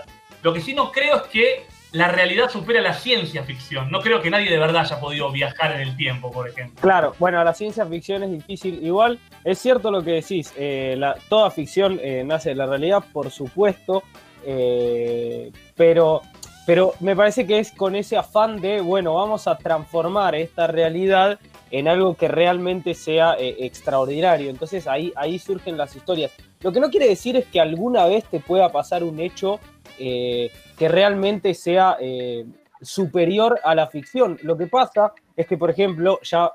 [0.44, 3.90] Lo que sí no creo es que la realidad supera la ciencia ficción.
[3.90, 6.80] No creo que nadie de verdad haya podido viajar en el tiempo, por ejemplo.
[6.80, 8.78] Claro, bueno, la ciencia ficción es difícil.
[8.80, 10.96] Igual, es cierto lo que decís, eh,
[11.28, 14.04] toda ficción eh, nace de la realidad, por supuesto,
[14.46, 16.22] eh, pero,
[16.66, 21.38] pero me parece que es con ese afán de, bueno, vamos a transformar esta realidad
[21.70, 24.48] en algo que realmente sea eh, extraordinario.
[24.50, 26.32] Entonces ahí, ahí surgen las historias.
[26.60, 29.60] Lo que no quiere decir es que alguna vez te pueda pasar un hecho
[29.98, 32.46] eh, que realmente sea eh,
[32.80, 34.38] superior a la ficción.
[34.42, 36.50] Lo que pasa es que, por ejemplo, ya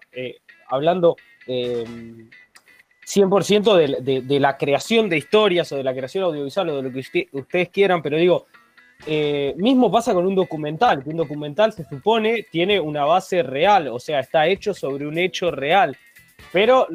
[0.69, 1.15] hablando
[1.47, 1.83] eh,
[3.05, 6.83] 100% de, de- de la creación de historias o de la creación audiovisual o de
[6.83, 8.45] lo que usted- ustedes quieran, pero digo,
[9.05, 13.87] eh, mismo pasa con un documental, que un documental se supone tiene una base real,
[13.87, 15.95] o sea, está hecho sobre un hecho real,
[16.51, 16.87] pero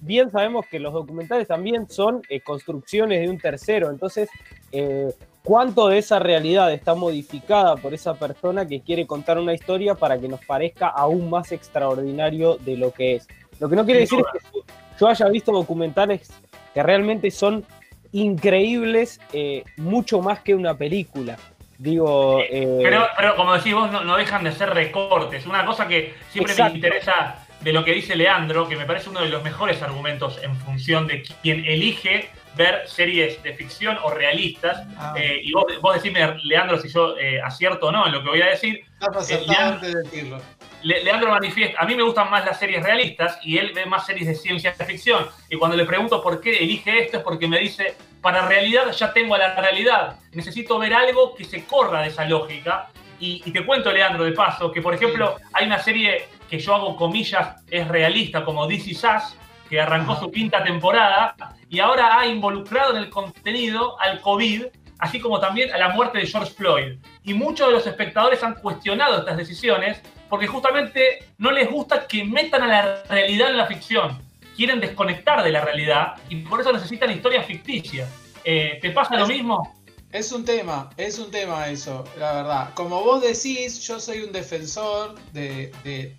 [0.00, 4.30] bien sabemos que los documentales también son eh, construcciones de un tercero, entonces,
[4.72, 5.12] eh,
[5.44, 10.18] ¿cuánto de esa realidad está modificada por esa persona que quiere contar una historia para
[10.18, 13.28] que nos parezca aún más extraordinario de lo que es?
[13.58, 14.60] Lo que no quiere decir es que
[14.98, 16.30] yo haya visto documentales
[16.72, 17.64] que realmente son
[18.12, 21.36] increíbles, eh, mucho más que una película.
[21.78, 25.46] Digo, eh, Pero, pero como decís vos, no, no dejan de ser recortes.
[25.46, 26.72] Una cosa que siempre Exacto.
[26.72, 30.38] me interesa de lo que dice Leandro, que me parece uno de los mejores argumentos
[30.42, 34.82] en función de quien elige ver series de ficción o realistas.
[34.98, 38.22] Ah, Eh, y vos, vos decime, Leandro, si yo eh, acierto o no en lo
[38.22, 38.84] que voy a decir.
[39.00, 40.38] estás acertado Leandro- antes de decirlo.
[40.82, 44.06] Le- Leandro manifiesta, a mí me gustan más las series realistas y él ve más
[44.06, 45.26] series de ciencia ficción.
[45.48, 49.12] Y cuando le pregunto por qué elige esto es porque me dice, para realidad ya
[49.12, 50.16] tengo a la realidad.
[50.32, 52.88] Necesito ver algo que se corra de esa lógica.
[53.18, 56.74] Y, y te cuento, Leandro, de paso, que por ejemplo hay una serie que yo
[56.74, 59.36] hago comillas, es realista, como Is Us,
[59.68, 61.34] que arrancó su quinta temporada
[61.68, 64.64] y ahora ha involucrado en el contenido al COVID,
[64.98, 66.98] así como también a la muerte de George Floyd.
[67.22, 72.24] Y muchos de los espectadores han cuestionado estas decisiones porque justamente no les gusta que
[72.24, 74.22] metan a la realidad en la ficción.
[74.56, 78.08] Quieren desconectar de la realidad y por eso necesitan historias ficticias.
[78.44, 79.76] Eh, ¿Te pasa lo mismo?
[80.12, 82.74] Es un tema, es un tema eso, la verdad.
[82.74, 86.16] Como vos decís, yo soy un defensor de, de,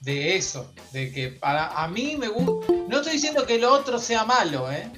[0.00, 2.72] de eso, de que para a mí me gusta...
[2.88, 4.90] No estoy diciendo que lo otro sea malo, ¿eh?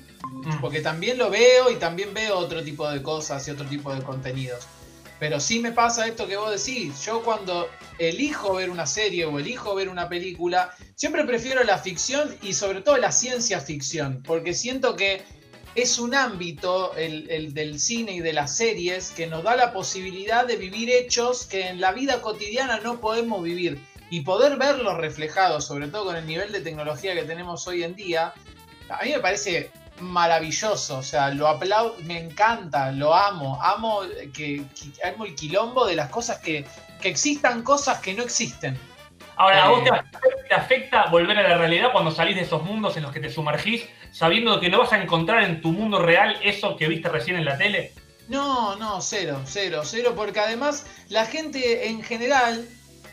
[0.44, 0.60] Mm.
[0.60, 4.02] Porque también lo veo y también veo otro tipo de cosas y otro tipo de
[4.02, 4.66] contenidos.
[5.22, 7.00] Pero sí me pasa esto que vos decís.
[7.04, 12.36] Yo cuando elijo ver una serie o elijo ver una película, siempre prefiero la ficción
[12.42, 14.20] y sobre todo la ciencia ficción.
[14.26, 15.22] Porque siento que
[15.76, 19.72] es un ámbito, el, el del cine y de las series, que nos da la
[19.72, 23.80] posibilidad de vivir hechos que en la vida cotidiana no podemos vivir.
[24.10, 27.94] Y poder verlos reflejados, sobre todo con el nivel de tecnología que tenemos hoy en
[27.94, 28.34] día,
[28.88, 29.70] a mí me parece
[30.02, 34.02] maravilloso, o sea, lo aplaudo, me encanta, lo amo, amo
[34.34, 36.64] que, que- amo el quilombo de las cosas que,
[37.00, 38.78] que existan cosas que no existen.
[39.36, 39.90] Ahora, ¿a vos Eh.
[40.48, 43.30] te afecta volver a la realidad cuando salís de esos mundos en los que te
[43.30, 47.36] sumergís, sabiendo que no vas a encontrar en tu mundo real eso que viste recién
[47.36, 47.92] en la tele?
[48.28, 52.68] No, no, cero, cero, cero, porque además la gente en general,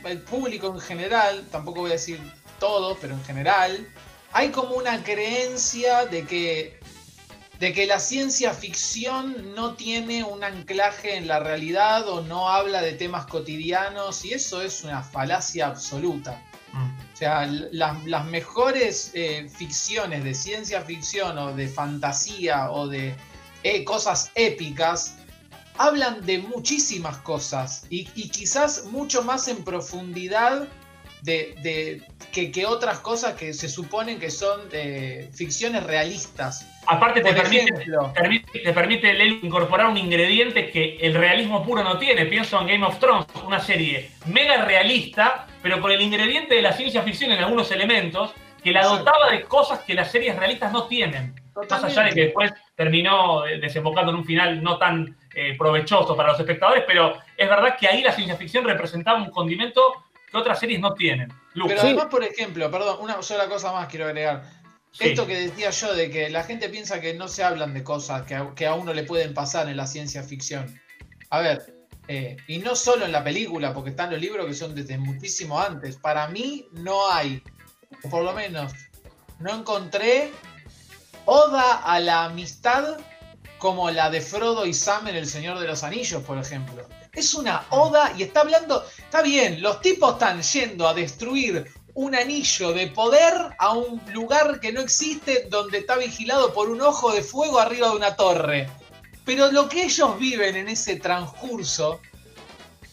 [0.05, 2.19] el público en general, tampoco voy a decir
[2.59, 3.87] todo, pero en general,
[4.33, 6.78] hay como una creencia de que,
[7.59, 12.81] de que la ciencia ficción no tiene un anclaje en la realidad o no habla
[12.81, 16.41] de temas cotidianos y eso es una falacia absoluta.
[16.71, 17.13] Mm.
[17.13, 23.13] O sea, las, las mejores eh, ficciones de ciencia ficción o de fantasía o de
[23.63, 25.15] eh, cosas épicas
[25.77, 30.65] hablan de muchísimas cosas y, y quizás mucho más en profundidad
[31.21, 32.01] de, de-
[32.31, 36.67] que, que otras cosas que se suponen que son eh, ficciones realistas.
[36.85, 41.83] Aparte te permite, ejemplo, permite- te permite Lelu, incorporar un ingrediente que el realismo puro
[41.83, 42.25] no tiene.
[42.25, 46.73] Pienso en Game of Thrones, una serie mega realista, pero con el ingrediente de la
[46.73, 48.31] ciencia ficción en algunos elementos,
[48.63, 51.33] que la dotaba de cosas que las series realistas no tienen.
[51.69, 56.15] Más allá de que después terminó eh, desembocando en un final no tan eh, provechoso
[56.15, 59.81] para los espectadores, pero es verdad que ahí la ciencia ficción representaba un condimento
[60.31, 61.29] que otras series no tienen.
[61.53, 61.87] Luke, pero Sí.
[61.87, 64.43] además, por ejemplo, perdón, una sola cosa más quiero agregar.
[64.91, 65.09] sí.
[65.09, 68.23] Esto que decía yo de que la gente piensa que no se hablan de cosas
[68.23, 70.79] que a, que a uno le pueden pasar en la ciencia ficción.
[71.29, 71.75] A ver,
[72.07, 75.59] eh, y no solo en la película, porque están los libros que son desde muchísimo
[75.59, 75.95] antes.
[75.97, 77.43] Para mí no hay,
[78.03, 78.73] o por lo menos,
[79.39, 80.31] no encontré
[81.25, 82.97] oda a la amistad
[83.59, 86.87] como la de Frodo y Sam en El Señor de los Anillos, por ejemplo.
[87.13, 92.15] Es una oda y está hablando, está bien, los tipos están yendo a destruir un
[92.15, 97.11] anillo de poder a un lugar que no existe donde está vigilado por un ojo
[97.11, 98.69] de fuego arriba de una torre.
[99.25, 101.99] Pero lo que ellos viven en ese transcurso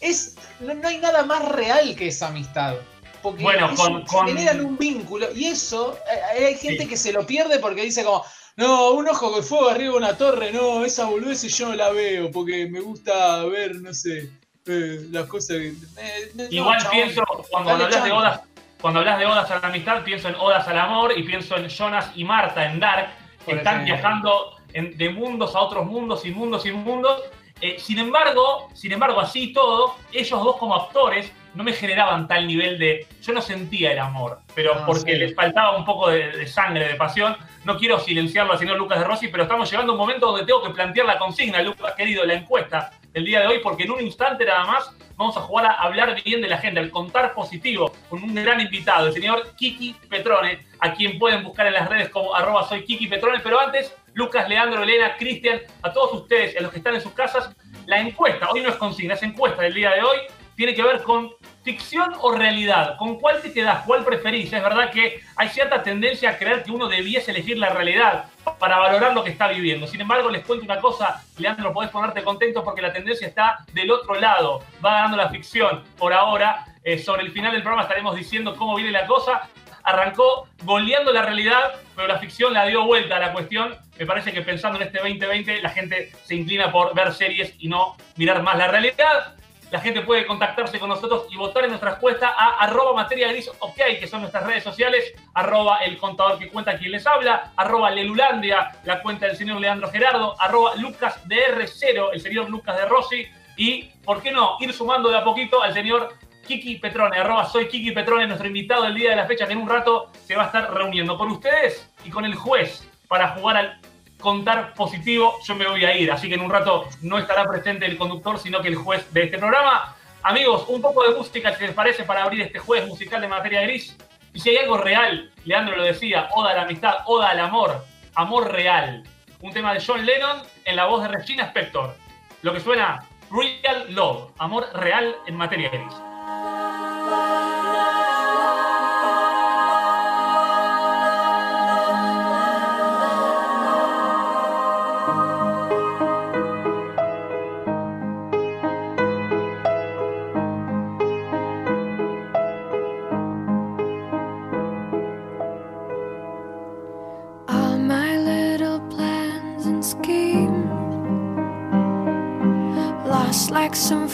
[0.01, 0.35] es.
[0.59, 2.75] No, no hay nada más real que esa amistad.
[3.21, 5.31] Porque Bueno, con- generan un vínculo.
[5.33, 5.97] Y eso,
[6.35, 6.89] eh, hay gente Sí.
[6.89, 8.23] que se lo pierde porque dice como.
[8.57, 11.89] No, un ojo de fuego arriba de una torre, no, esa boludez yo no la
[11.91, 14.31] veo porque me gusta ver, no sé,
[14.65, 15.67] eh, las cosas que.
[15.67, 16.91] eh, no, Igual chabón.
[16.91, 18.41] pienso, cuando hablas de odas,
[18.81, 21.69] cuando hablas de odas a la amistad, pienso en odas al amor y pienso en
[21.69, 23.93] Jonas y Marta en Dark, que Por están ejemplo.
[23.95, 27.21] viajando en- de mundos a otros mundos y mundos y mundos.
[27.61, 32.27] Eh, sin embargo, sin embargo, así y todo, ellos dos como actores no me generaban
[32.27, 33.07] tal nivel de.
[33.21, 35.17] Yo no sentía el amor, pero porque sí.
[35.17, 37.35] les faltaba un poco de, de sangre, de pasión.
[37.65, 40.45] No quiero silenciarlo al señor Lucas de Rossi, pero estamos llegando a un momento donde
[40.45, 43.91] tengo que plantear la consigna, Lucas querido, la encuesta del día de hoy, porque en
[43.91, 47.33] un instante nada más vamos a jugar a hablar bien de la gente, al contar
[47.33, 51.89] positivo, con un gran invitado, el señor Kiki Petrone, a quien pueden buscar en las
[51.89, 56.55] redes como arroba soy Kiki Petrone, pero antes, Lucas, Leandro, Elena, Cristian, a todos ustedes,
[56.55, 57.49] a los que están en sus casas,
[57.87, 60.17] la encuesta, hoy no es consigna, es encuesta del día de hoy,
[60.57, 61.31] tiene que ver con
[61.63, 64.51] ficción o realidad, con cuál te quedás, cuál preferís.
[64.51, 68.25] Es verdad que hay cierta tendencia a creer que uno debiese elegir la realidad
[68.57, 69.85] para valorar lo que está viviendo.
[69.85, 73.91] Sin embargo, les cuento una cosa, Leandro, podés ponerte contento porque la tendencia está del
[73.91, 74.63] otro lado.
[74.83, 76.65] Va ganando la ficción por ahora.
[76.83, 79.47] Eh, sobre el final del programa estaremos diciendo cómo viene la cosa.
[79.83, 83.75] Arrancó goleando la realidad, pero la ficción la dio vuelta a la cuestión.
[83.99, 87.67] Me parece que pensando en este 2020, la gente se inclina por ver series y
[87.67, 89.36] no mirar más la realidad.
[89.69, 93.51] La gente puede contactarse con nosotros y votar en nuestra encuesta a arroba materia gris
[93.59, 97.91] ok, que son nuestras redes sociales, arroba el contador que cuenta quien les habla, arroba
[97.91, 103.27] lelulandia, la cuenta del señor Leandro Gerardo, arroba lucasdr0, el señor Lucas de Rossi,
[103.57, 106.13] y, ¿por qué no?, ir sumando de a poquito al señor
[106.47, 109.59] Kiki Petrone, arroba soy Kiki Petrone, nuestro invitado del día de la fecha, que en
[109.59, 113.57] un rato se va a estar reuniendo con ustedes y con el juez para jugar
[113.57, 113.81] al
[114.19, 116.11] contar positivo, yo me voy a ir.
[116.11, 119.23] Así que en un rato no estará presente el conductor, sino que el juez de
[119.23, 119.95] este programa.
[120.23, 123.61] Amigos, un poco de música, si les parece, para abrir este juez musical de materia
[123.61, 123.95] gris.
[124.33, 127.83] Y si hay algo real, Leandro lo decía, oda a la amistad, oda al amor,
[128.15, 129.03] amor real.
[129.41, 131.95] Un tema de John Lennon en la voz de Regina Spector.
[132.41, 135.93] Lo que suena Real Love, amor real en materia gris.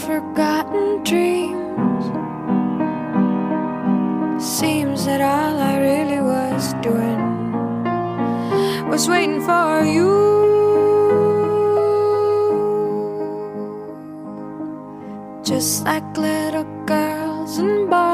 [0.06, 2.06] Forgotten dreams.
[4.44, 7.22] Seems that all I really was doing
[8.90, 10.12] was waiting for you.
[15.44, 18.13] Just like little girls and boys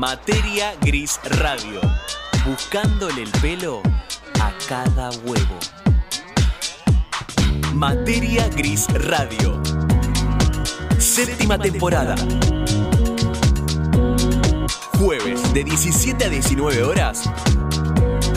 [0.00, 1.78] Materia Gris Radio.
[2.46, 3.82] Buscándole el pelo
[4.40, 5.58] a cada huevo.
[7.74, 9.62] Materia Gris Radio.
[10.96, 12.14] Séptima temporada.
[14.98, 17.30] Jueves de 17 a 19 horas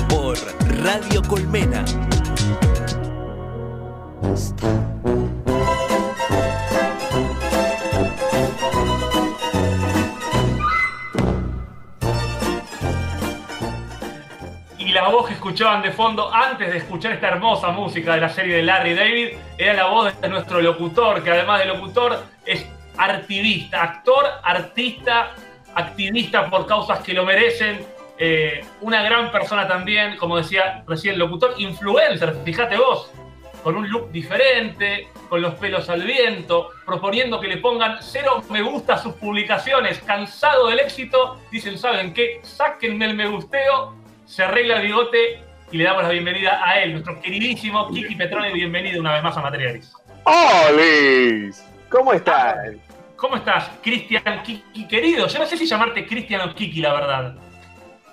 [0.09, 0.37] por
[0.83, 1.85] Radio Colmena.
[15.13, 18.63] Voz que escuchaban de fondo antes de escuchar esta hermosa música de la serie de
[18.63, 19.27] Larry David
[19.59, 22.65] era la voz de nuestro locutor, que además de locutor es
[22.97, 25.35] activista, actor, artista,
[25.75, 27.85] activista por causas que lo merecen.
[28.17, 33.11] eh, una gran persona también, como decía recién locutor, influencer, fíjate vos,
[33.63, 38.63] con un look diferente, con los pelos al viento, proponiendo que le pongan cero me
[38.63, 42.39] gusta a sus publicaciones, cansado del éxito, dicen, ¿saben qué?
[42.43, 44.02] Sáquenme el me gusteo,
[44.33, 48.51] se arregla el bigote y le damos la bienvenida a él, nuestro queridísimo Kiki Petrone,
[48.51, 49.93] bienvenido una vez más a Materia Gris.
[50.23, 51.63] ¡Olis!
[51.87, 52.81] ¿Cómo están?
[53.15, 55.27] ¿Cómo estás, Cristian Kiki querido?
[55.27, 57.35] Yo no sé si llamarte Cristian o Kiki, la verdad.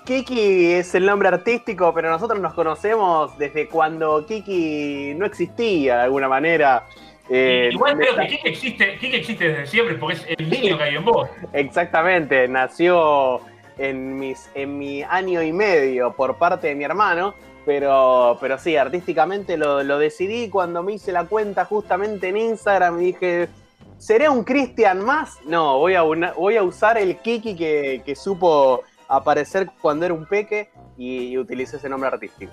[0.05, 6.03] Kiki es el nombre artístico, pero nosotros nos conocemos desde cuando Kiki no existía de
[6.03, 6.83] alguna manera.
[7.31, 10.83] Eh, Igual creo que Kiki existe, Kiki existe desde siempre porque es el niño que
[10.83, 11.27] hay en vos.
[11.51, 13.41] Exactamente, nació
[13.77, 17.33] en, mis, en mi año y medio por parte de mi hermano,
[17.65, 22.99] pero, pero sí, artísticamente lo, lo decidí cuando me hice la cuenta justamente en Instagram
[23.01, 23.49] y dije,
[23.97, 25.39] ¿seré un Cristian más?
[25.45, 30.13] No, voy a, una- voy a usar el Kiki que, que supo aparecer cuando era
[30.13, 32.51] un peque y, y utilicé ese nombre artístico.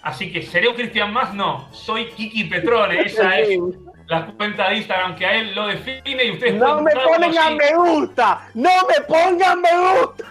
[0.00, 1.34] Así que, ¿seré un Cristian más?
[1.34, 3.58] No, soy Kiki Petrone, esa es
[4.06, 7.74] la cuenta de Instagram que a él lo define y ustedes No me pongan me
[7.74, 9.68] gusta, no me pongan me
[10.00, 10.24] gusta.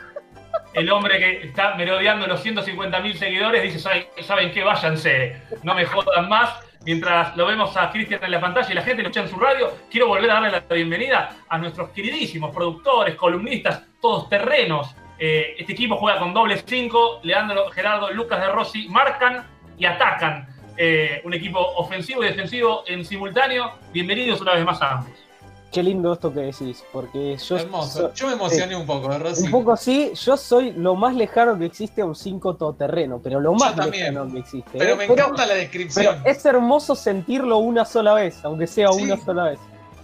[0.73, 4.63] El hombre que está merodeando los 150.000 seguidores dice, ¿saben, ¿saben qué?
[4.63, 6.67] Váyanse, no me jodan más.
[6.85, 9.37] Mientras lo vemos a Cristian en la pantalla y la gente lo escucha en su
[9.37, 14.95] radio, quiero volver a darle la bienvenida a nuestros queridísimos productores, columnistas, todos terrenos.
[15.19, 19.45] Eh, este equipo juega con doble 5, Leandro, Gerardo, Lucas de Rossi marcan
[19.77, 20.47] y atacan.
[20.77, 23.73] Eh, un equipo ofensivo y defensivo en simultáneo.
[23.91, 25.26] Bienvenidos una vez más a ambos.
[25.71, 27.99] Qué lindo esto que decís, porque yo Hermoso.
[28.07, 29.43] so- Yo me emocioné un poco, ¿eh, Rosy.
[29.45, 33.39] un poco así, yo soy lo más lejano que existe a un 5 todoterreno, pero
[33.41, 34.13] lo más también.
[34.13, 34.77] lejano que existe.
[34.77, 34.95] Pero ¿eh?
[34.95, 36.15] me encanta la descripción.
[36.23, 39.03] pero es hermoso sentirlo una sola vez, aunque sea Sí.
[39.03, 39.59] una sola vez.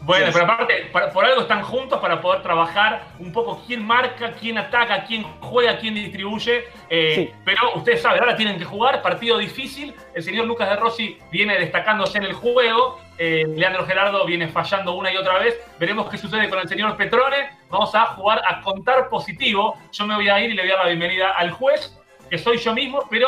[0.06, 4.34] Bueno, pero aparte, para- por algo están juntos para poder trabajar un poco quién marca,
[4.34, 6.66] quién ataca, quién juega, quién distribuye.
[6.90, 7.32] eh, Sí.
[7.46, 9.96] Pero ustedes saben, ahora tienen que jugar, partido difícil.
[10.14, 13.00] El señor Lucas de Rossi viene destacándose en el juego.
[13.20, 15.56] eh, Leandro Gerardo viene fallando una y otra vez.
[15.80, 17.52] Veremos qué sucede con el señor Petrone.
[17.70, 19.78] Vamos a jugar a contar positivo.
[19.92, 21.96] Yo me voy a ir y le voy a dar la bienvenida al juez,
[22.30, 23.28] que soy yo mismo, pero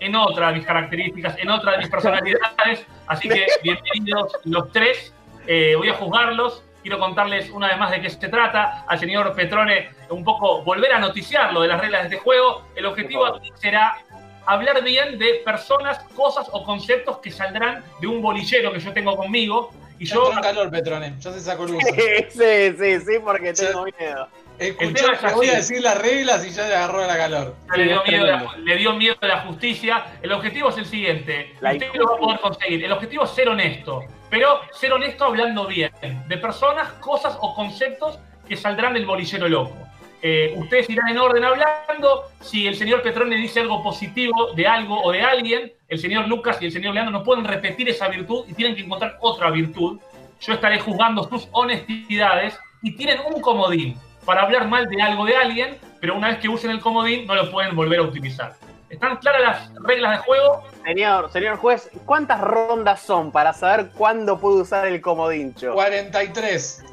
[0.00, 2.86] en otra de mis características, en otra de mis personalidades.
[3.06, 5.12] Así que bienvenidos los tres.
[5.46, 8.84] Eh, voy a juzgarlos quiero contarles una vez más de qué se trata.
[8.86, 12.62] Al señor Petrone, un poco volver a noticiarlo de las reglas de este juego.
[12.76, 13.98] El objetivo aquí será
[14.46, 19.16] hablar bien de personas, cosas o conceptos que saldrán de un bolillero que yo tengo
[19.16, 19.72] conmigo.
[19.98, 21.14] Y Ya yo entró en calor, Petrone.
[21.18, 21.82] Ya se sacó luz.
[22.28, 24.28] Sí, sí, sí, porque tengo miedo.
[24.60, 27.16] El Escuchá, tema es te voy a decir las reglas y ya le agarró la
[27.16, 27.56] calor.
[27.76, 30.06] le dio, miedo la, le dio miedo la justicia.
[30.22, 31.52] El objetivo es el siguiente.
[31.60, 32.84] La Usted lo va a poder conseguir.
[32.84, 34.02] El objetivo es ser honesto.
[34.36, 35.90] Pero ser honesto hablando bien.
[36.28, 39.74] De personas, cosas o conceptos que saldrán del bolillero loco.
[40.20, 42.24] Eh, ustedes irán en orden hablando.
[42.42, 46.58] Si el señor Petrone dice algo positivo de algo o de alguien, el señor Lucas
[46.60, 50.00] y el señor Leandro no pueden repetir esa virtud y tienen que encontrar otra virtud.
[50.42, 55.34] Yo estaré juzgando sus honestidades y tienen un comodín para hablar mal de algo de
[55.34, 58.52] alguien, pero una vez que usen el comodín no lo pueden volver a utilizar.
[58.90, 60.62] ¿Están claras las reglas de juego?
[60.86, 65.72] Señor, señor juez, ¿cuántas rondas son para saber cuándo puedo usar el comodincho?
[65.74, 66.84] 43.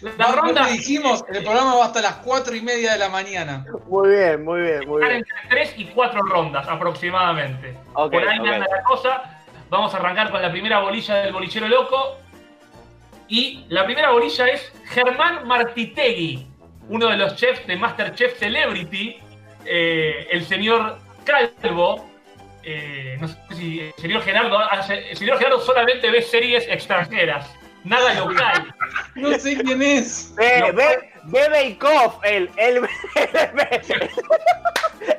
[0.00, 3.66] La Nosotros ronda dijimos, el programa va hasta las 4 y media de la mañana.
[3.86, 5.26] Muy bien, muy bien, muy están bien.
[5.42, 7.76] entre 3 y 4 rondas aproximadamente.
[7.92, 8.46] Ok, Por ahí ok.
[8.46, 9.42] anda la cosa.
[9.68, 12.16] Vamos a arrancar con la primera bolilla del bolichero loco.
[13.28, 16.46] Y la primera bolilla es Germán Martitegui,
[16.88, 19.18] uno de los chefs de Masterchef Celebrity,
[19.66, 22.08] eh, el señor Calvo.
[22.68, 27.48] eh, no sé si el señor Gerardo hace- el señor Gerardo solamente ve series extranjeras,
[27.84, 28.74] nada local.
[29.14, 30.34] No sé quién es.
[30.36, 30.72] Ve, No.
[30.74, 32.86] ve, ve Bake Off, el, el,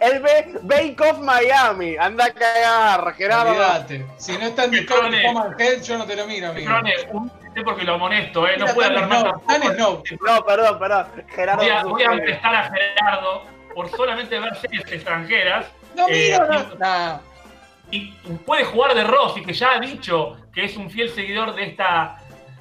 [0.01, 1.97] el, ve Bake Off Miami.
[1.97, 3.51] Anda a cagar, Gerardo.
[3.51, 4.05] Olvídate.
[4.17, 5.25] Si no está en Discovery.
[5.25, 6.71] Home Health, yo no te lo miro, amigo.
[7.65, 9.47] Porque lo amonesto, eh, no Mira, puede hablar más tampoco.
[9.47, 10.03] tan snob.
[10.21, 11.07] No, perdón, perdón.
[11.33, 11.61] Gerardo.
[11.63, 15.65] Voy a, no voy a empezar a Gerardo por solamente ver series extranjeras.
[15.97, 16.75] No Eh, miro, no.
[16.79, 17.17] Nah.
[17.91, 18.11] y
[18.45, 22.17] puede jugar de Rossi, que ya ha dicho que es un fiel seguidor de, esta,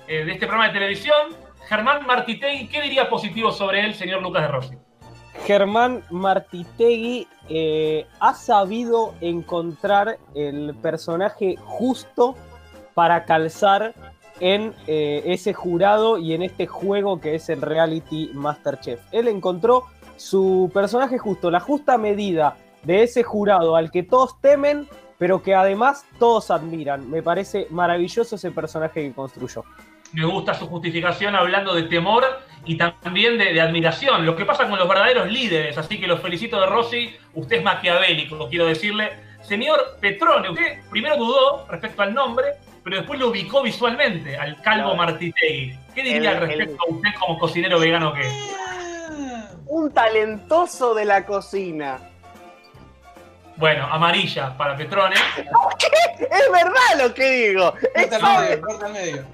[0.08, 1.34] eh, de este programa de televisión.
[1.68, 4.76] Germán Martitegui, ¿qué diría positivo sobre él, señor Lucas de Rossi?
[5.44, 12.36] Germán Martitegui eh, ha sabido encontrar el personaje justo
[12.94, 13.94] para calzar
[14.40, 19.00] en eh, ese jurado y en este juego que es el reality Masterchef.
[19.12, 19.84] Él encontró
[20.16, 22.56] su personaje justo, la justa medida
[22.86, 27.10] de ese jurado al que todos temen, pero que además todos admiran.
[27.10, 29.64] Me parece maravilloso ese personaje que construyó.
[30.12, 32.24] Me gusta su justificación hablando de temor
[32.64, 34.24] y también de, de admiración.
[34.24, 37.16] Lo que pasa con los verdaderos líderes, así que los felicito de Rossi.
[37.34, 39.10] Usted es maquiavélico, quiero decirle.
[39.42, 42.46] Señor Petrone, usted primero dudó respecto al nombre,
[42.84, 44.94] pero después lo ubicó visualmente al calvo.
[44.94, 45.76] Martitegui.
[45.94, 48.32] ¿Qué diría El- al respecto a usted como cocinero vegano que es?
[49.66, 51.98] Un talentoso de la cocina.
[53.56, 55.16] Bueno, amarilla para Petrone.
[55.16, 57.74] Es verdad lo que digo.
[57.94, 59.24] Es Corta al medio, corta al medio.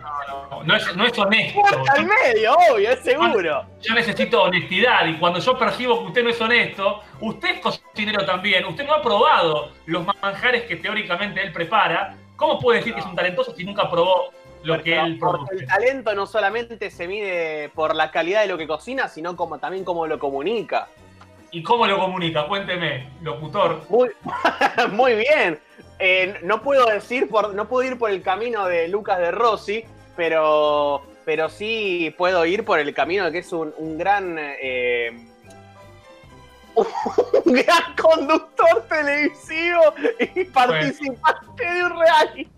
[0.50, 1.60] No, no es, no es honesto.
[1.60, 3.66] Corta al medio, obvio, es seguro.
[3.80, 8.24] Yo necesito honestidad y cuando yo percibo que usted no es honesto, usted es cocinero
[8.24, 12.16] también, usted no ha probado los manjares que teóricamente él prepara.
[12.36, 14.30] ¿Cómo puede decir que es un talentoso si nunca probó
[14.62, 15.64] lo que él porque produce?
[15.64, 19.58] el talento no solamente se mide por la calidad de lo que cocina, sino como
[19.58, 20.88] también cómo lo comunica.
[21.52, 22.46] ¿Y cómo lo comunica?
[22.48, 23.82] Cuénteme, locutor.
[23.90, 24.08] Muy,
[24.92, 25.60] muy bien.
[25.98, 29.84] Eh, no puedo decir por, no puedo ir por el camino de Lucas de Rossi,
[30.16, 35.26] pero, pero sí puedo ir por el camino de que es un, un gran eh,
[36.74, 39.94] un gran conductor televisivo
[40.34, 42.48] y participante de un reality.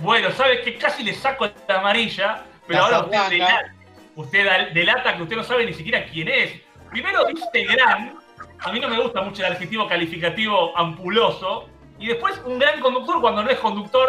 [0.00, 3.74] Bueno, sabes que casi le saco la amarilla, pero ahora usted delata,
[4.16, 6.52] usted delata que usted no sabe ni siquiera quién es.
[6.90, 8.17] Primero dice gran,
[8.60, 13.20] a mí no me gusta mucho el adjetivo calificativo ampuloso, y después un gran conductor
[13.20, 14.08] cuando no es conductor,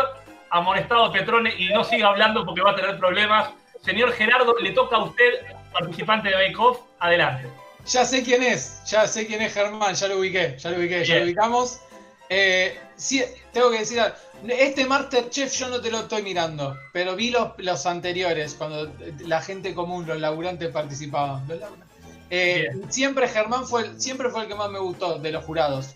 [0.52, 3.52] amonestado Petrone y no siga hablando porque va a tener problemas.
[3.82, 7.50] Señor Gerardo, le toca a usted, participante de Bake Off, adelante.
[7.86, 11.06] Ya sé quién es, ya sé quién es Germán, ya lo ubiqué, ya lo ubiqué,
[11.06, 11.82] ya lo ubicamos.
[12.30, 13.24] Eh, sí,
[13.54, 14.02] tengo que decir,
[14.48, 19.42] este Masterchef yo no te lo estoy mirando, pero vi los, los anteriores, cuando la
[19.42, 21.48] gente común, los laburantes participaban.
[21.48, 21.89] Los laburantes.
[22.30, 25.96] Eh, siempre Germán fue el, siempre fue el que más me gustó de los jurados.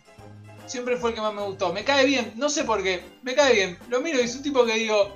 [0.66, 1.74] Siempre fue el que más me gustó.
[1.74, 3.78] Me cae bien, no sé por qué, me cae bien.
[3.90, 5.14] Lo miro y es un tipo que digo,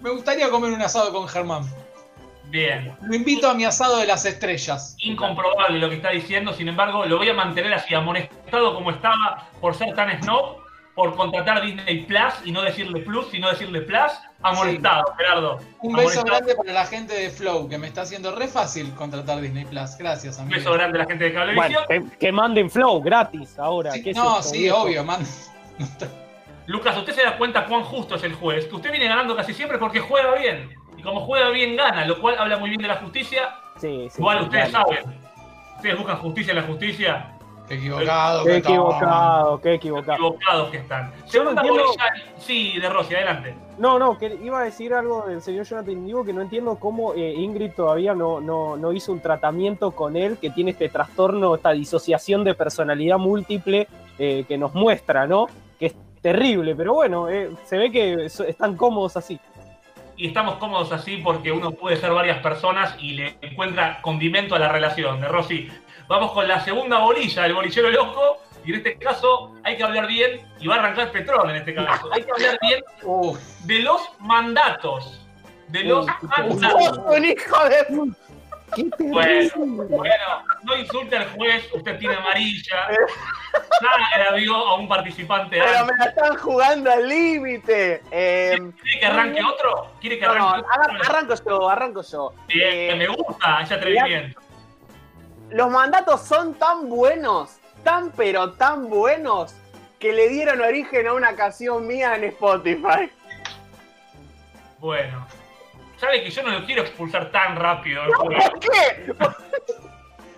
[0.00, 1.64] me gustaría comer un asado con Germán.
[2.50, 2.96] Bien.
[3.02, 4.96] Lo invito a mi asado de las estrellas.
[5.00, 9.48] Incomprobable lo que está diciendo, sin embargo, lo voy a mantener así, amonestado como estaba
[9.60, 10.58] por ser tan snob,
[10.94, 14.12] por contratar Disney Plus y no decirle Plus, sino decirle Plus.
[14.42, 15.58] Amonestado, Gerardo.
[15.80, 19.40] Un beso grande para la gente de Flow, que me está haciendo re fácil contratar
[19.40, 19.96] Disney Plus.
[19.98, 20.58] Gracias, Un amigo.
[20.58, 21.84] beso grande a la gente de Cablevisión.
[21.88, 23.92] Bueno, que, que manden flow gratis ahora.
[23.92, 24.82] Sí, ¿qué es no, sí, viejo?
[24.82, 25.24] obvio, man.
[26.66, 29.52] Lucas, usted se da cuenta cuán justo es el juez, que usted viene ganando casi
[29.52, 30.70] siempre porque juega bien.
[30.96, 33.54] Y como juega bien, gana, lo cual habla muy bien de la justicia.
[33.78, 34.18] Sí, sí.
[34.18, 34.86] Igual sí, ustedes claro.
[34.88, 35.18] saben.
[35.76, 37.33] Ustedes buscan justicia en la justicia,
[37.68, 38.44] Qué equivocado.
[38.44, 40.12] Qué equivocado, qué equivocado.
[40.14, 41.12] equivocados que están.
[41.32, 41.82] Yo no entiendo-
[42.38, 43.54] sí, de Rossi, adelante.
[43.78, 47.14] No, no, que iba a decir algo del señor Jonathan Digo que no entiendo cómo
[47.14, 51.54] eh, Ingrid todavía no, no, no hizo un tratamiento con él que tiene este trastorno,
[51.54, 53.88] esta disociación de personalidad múltiple
[54.18, 55.46] eh, que nos muestra, ¿no?
[55.78, 59.40] Que es terrible, pero bueno, eh, se ve que so- están cómodos así.
[60.16, 64.60] Y estamos cómodos así porque uno puede ser varias personas y le encuentra condimento a
[64.60, 65.20] la relación.
[65.20, 65.68] De Rossi,
[66.08, 68.38] vamos con la segunda bolilla, el bolillero loco.
[68.64, 71.74] Y en este caso hay que hablar bien, y va a arrancar Petrón en este
[71.74, 72.08] caso.
[72.12, 72.82] Hay que hablar bien
[73.64, 75.20] de los mandatos.
[75.68, 76.72] De los mandatos.
[76.72, 77.86] ¡Vos, un hijo de...
[78.74, 79.50] ¡Qué Bueno,
[79.88, 80.24] bueno,
[80.62, 82.88] no insulte al juez, usted tiene amarilla.
[83.82, 85.86] Ya la vio a un participante Pero antes.
[85.86, 88.02] me la están jugando al límite.
[88.10, 89.90] Eh, ¿Quiere que arranque otro?
[90.00, 91.10] ¿Quiere que no, no, arranque arran- otro?
[91.14, 92.32] arranco yo, arranco yo.
[92.48, 94.40] Bien, Eh, me gusta ese atrevimiento.
[95.50, 99.54] Los mandatos son tan buenos, tan pero tan buenos,
[99.98, 103.10] que le dieron origen a una canción mía en Spotify.
[104.78, 105.26] Bueno,
[105.98, 109.14] sabe que yo no lo quiero expulsar tan rápido ¿Por qué?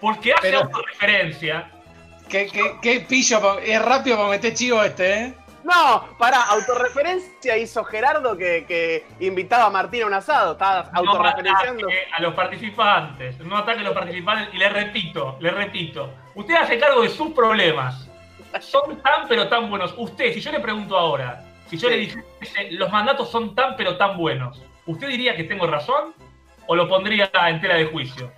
[0.00, 1.70] porque hace Pero- autorreferencia.
[2.28, 3.40] qué, qué, qué pillo.
[3.40, 5.34] pa- Es rápido para meter chivo este, ¿eh?
[5.66, 10.52] No, para, autorreferencia hizo Gerardo que, que invitaba a Martín a un asado.
[10.52, 11.88] Estaba No autorreferenciando.
[11.88, 16.54] ataque a los participantes, no ataque a los participantes y le repito, le repito, usted
[16.54, 18.08] hace cargo de sus problemas.
[18.60, 19.92] Son tan pero tan buenos.
[19.98, 21.94] Usted, si yo le pregunto ahora, si yo Sí.
[21.94, 26.14] le dijese, los mandatos son tan pero tan buenos, ¿usted diría que tengo razón
[26.68, 28.30] o lo pondría en tela de juicio?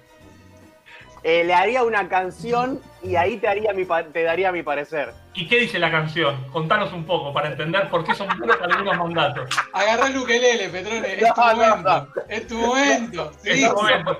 [1.23, 5.13] Eh, le haría una canción y ahí te, haría mi, pa- te daría mi parecer.
[5.35, 6.37] ¿Y qué dice la canción?
[6.51, 9.49] Contanos un poco para entender por qué son buenos algunos mandatos.
[9.73, 11.13] Agarrá el ukelele, Petrone.
[11.15, 12.09] Es tu No, no, momento.
[12.29, 13.33] Es tu momento.
[13.45, 13.65] En Sí.
[13.65, 14.19] momento.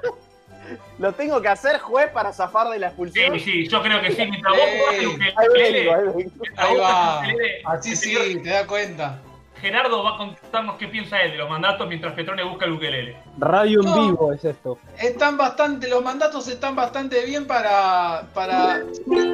[0.99, 3.41] ¿Lo tengo que hacer, juez, para zafar de la Sí, expulsión?
[3.41, 4.27] sí, yo creo que sí.
[4.27, 4.79] Mientras vos Sí.
[4.79, 5.49] jugás el ukelele, Ahí
[5.89, 6.17] vengo, ahí vengo.
[6.17, 6.87] mientras Ahí vos va.
[6.89, 9.19] jugás el ukelele, Así sí, te das cuenta.
[9.61, 13.17] Gerardo va a contarnos qué piensa él de los mandatos mientras Petrone busca el ukelele.
[13.39, 14.07] Radio en No.
[14.07, 14.79] vivo es esto.
[15.01, 18.83] Están bastante, los mandatos están bastante bien para, para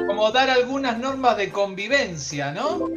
[0.07, 2.89] como dar algunas normas de convivencia, ¿no?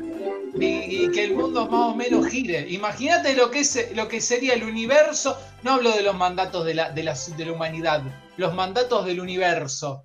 [0.59, 2.67] Y, y que el mundo más o menos gire.
[2.71, 5.39] Imagínate lo que es lo que sería el universo.
[5.63, 8.03] No hablo de los mandatos de la, de la, de la humanidad,
[8.37, 10.05] los mandatos del universo.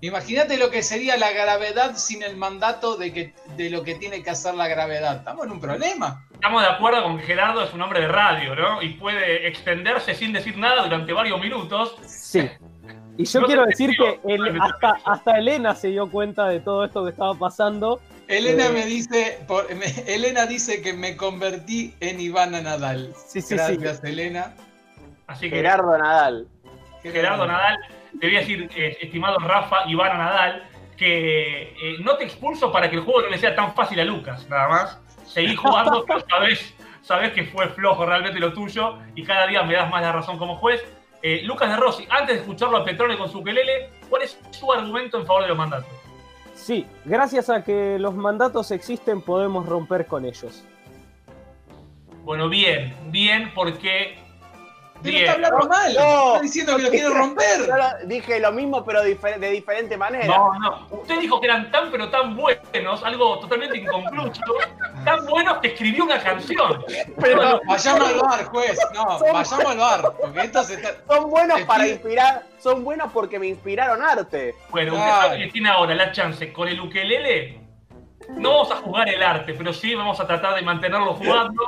[0.00, 4.20] Imagínate lo que sería la gravedad sin el mandato de, que, de lo que tiene
[4.24, 5.18] que hacer la gravedad.
[5.18, 6.26] Estamos en un problema.
[6.42, 8.82] Estamos de acuerdo con que Gerardo es un hombre de radio, ¿no?
[8.82, 11.94] Y puede extenderse sin decir nada durante varios minutos.
[12.04, 12.50] Sí.
[13.16, 16.84] Y yo No quiero decir que el- hasta, hasta Elena se dio cuenta de todo
[16.84, 18.00] esto que estaba pasando.
[18.26, 18.72] Elena Eh.
[18.72, 23.12] me dice, por- me- Elena dice que me convertí en Ivana Nadal.
[23.14, 23.76] Sí, sí, sí.
[23.76, 24.56] Gracias, Elena.
[25.28, 26.48] Así que Gerardo Nadal.
[27.04, 27.78] Gerardo Nadal,
[28.20, 30.64] te voy a decir, eh, estimado Rafa Ivana Nadal,
[30.96, 34.04] que eh, no te expulso para que el juego no le sea tan fácil a
[34.04, 34.98] Lucas, nada más.
[35.32, 39.74] Seguí jugando, pero sabés, sabés que fue flojo realmente lo tuyo y cada día me
[39.74, 40.82] das más la razón como juez.
[41.22, 44.70] Eh, Lucas de Rossi, antes de escucharlo a Petrone con su quelele, ¿cuál es su
[44.72, 45.88] argumento en favor de los mandatos?
[46.54, 50.64] Sí, gracias a que los mandatos existen podemos romper con ellos.
[52.24, 54.18] Bueno, bien, bien, porque.
[55.02, 55.94] Pero está hablando mal.
[55.94, 56.26] No.
[56.32, 57.66] está diciendo que lo quiere romper.
[57.66, 60.26] Yo lo- dije lo mismo, pero difer- de diferente manera.
[60.26, 60.86] No, no.
[60.90, 64.40] Usted dijo que eran tan, pero tan buenos, algo totalmente inconcluso,
[65.04, 66.84] tan buenos que escribió una canción.
[67.20, 68.78] Pero Vayamos al bar, juez.
[68.94, 70.12] No, Son- vayamos al bar.
[70.20, 70.90] Porque esto se está.
[71.08, 74.54] son buenos para inspirar, son buenos porque me inspiraron arte.
[74.70, 77.60] Bueno, usted sabe que tiene ahora la chance con el ukelele.
[78.30, 81.60] No vamos a jugar el arte, pero sí vamos a tratar de mantenerlo jugando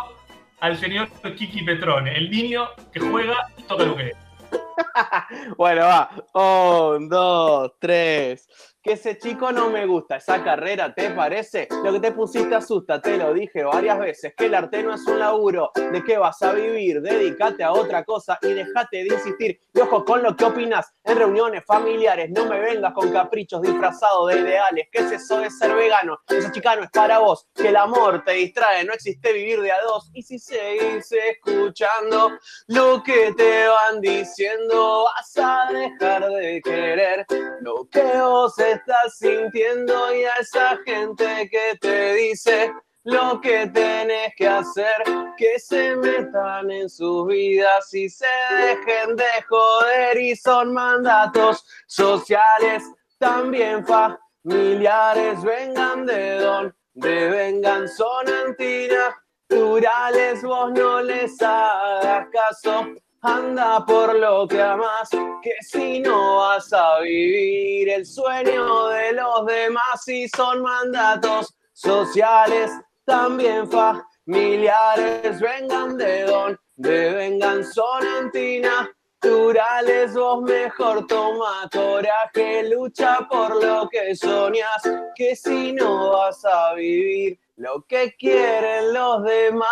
[0.61, 4.16] al señor Kiki Petrone, el niño que juega toca el ukelele.
[5.57, 6.11] Bueno, va.
[6.34, 8.48] Un, dos, tres.
[8.85, 10.16] Que ese chico no me gusta.
[10.16, 11.68] Esa carrera, ¿te parece?
[11.82, 14.35] Lo que te pusiste asusta, te lo dije varias veces.
[14.37, 15.70] Que el arte no es un laburo.
[15.74, 17.01] ¿De qué vas a vivir?
[17.01, 19.59] Dedícate a otra cosa y déjate de insistir.
[19.72, 22.30] Y ojo con lo que opinas en reuniones familiares.
[22.30, 24.89] No me vengas con caprichos disfrazados de ideales.
[24.93, 26.18] ¿Qué es eso de ser vegano?
[26.28, 27.47] Esa chica no es para vos.
[27.55, 28.85] Que el amor te distrae.
[28.85, 30.11] No existe vivir de a dos.
[30.12, 32.32] Y si seguís escuchando
[32.66, 37.24] lo que te van diciendo, vas a dejar de querer
[37.62, 42.72] lo que vos estás sintiendo y a esa gente que te dice
[43.05, 45.03] lo que tenés que hacer,
[45.37, 50.18] que se metan en sus vidas y se dejen de joder.
[50.18, 52.83] Y son mandatos sociales,
[53.18, 62.95] también familiares, vengan de don, de vengan, son antinaturales, vos no les hagas caso
[63.25, 65.09] anda por lo que amas,
[65.43, 72.70] que si no vas a vivir el sueño de los demás y son mandatos sociales,
[73.05, 78.91] también familiares, vengan de don, de vengan sonantina,
[79.22, 84.83] naturales, vos mejor toma coraje, lucha por lo que soñas,
[85.14, 89.64] que si no vas a vivir lo que quieren los demás.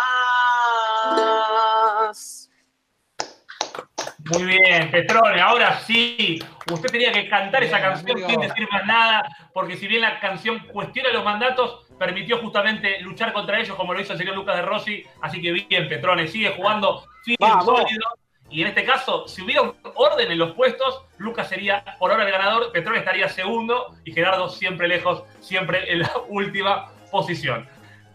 [4.31, 6.39] Muy bien, Petrone, ahora sí,
[6.71, 8.29] usted tenía que cantar esa canción amigo.
[8.29, 13.33] sin decir más nada, porque si bien la canción cuestiona los mandatos, permitió justamente luchar
[13.33, 16.53] contra ellos como lo hizo el señor Lucas de Rossi, así que bien, Petrone, sigue
[16.55, 18.07] jugando firme sólido,
[18.49, 22.23] y en este caso, si hubiera un orden en los puestos, Lucas sería por ahora
[22.23, 27.67] el ganador, Petrone estaría segundo, y Gerardo siempre lejos, siempre en la última posición.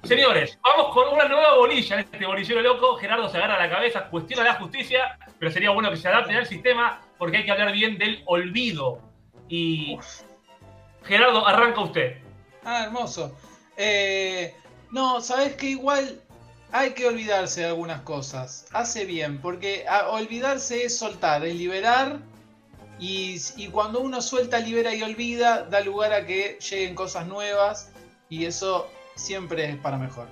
[0.05, 2.97] Señores, vamos con una nueva bolilla en este bolillero loco.
[2.97, 6.47] Gerardo se agarra la cabeza, cuestiona la justicia, pero sería bueno que se adapten al
[6.47, 9.01] sistema porque hay que hablar bien del olvido.
[9.49, 9.99] Y
[11.05, 12.19] Gerardo, arranca usted.
[12.65, 13.37] Ah, hermoso.
[13.77, 14.55] Eh,
[14.91, 16.21] no, sabes que igual
[16.71, 18.67] hay que olvidarse de algunas cosas.
[18.73, 22.19] Hace bien, porque a- olvidarse es soltar, es liberar.
[23.01, 27.91] Y, y cuando uno suelta, libera y olvida, da lugar a que lleguen cosas nuevas.
[28.29, 30.29] Y eso siempre es para mejor.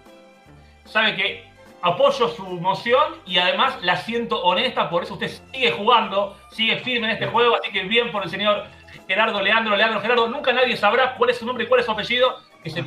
[0.85, 1.45] Sabe que
[1.83, 7.09] apoyo su moción y además la siento honesta, por eso usted sigue jugando, sigue firme
[7.09, 8.67] en este juego, así que bien por el señor
[9.07, 10.29] Gerardo Leandro, Leandro Gerardo.
[10.29, 12.85] Nunca nadie sabrá cuál es su nombre y cuál es su apellido, que se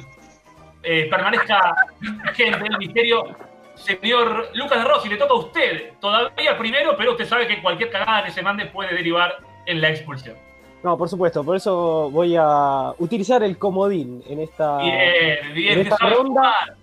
[0.84, 3.36] eh, permanezca vigente el misterio.
[3.76, 5.93] Señor Lucas de Rossi, le toca a usted.
[6.02, 9.89] Todavía primero, pero usted sabe que cualquier cagada que se mande puede derivar en la
[9.89, 10.36] expulsión.
[10.84, 14.78] No, por supuesto, por eso voy a utilizar el comodín en esta.
[14.78, 16.76] Bien, bien, en esta ronda-.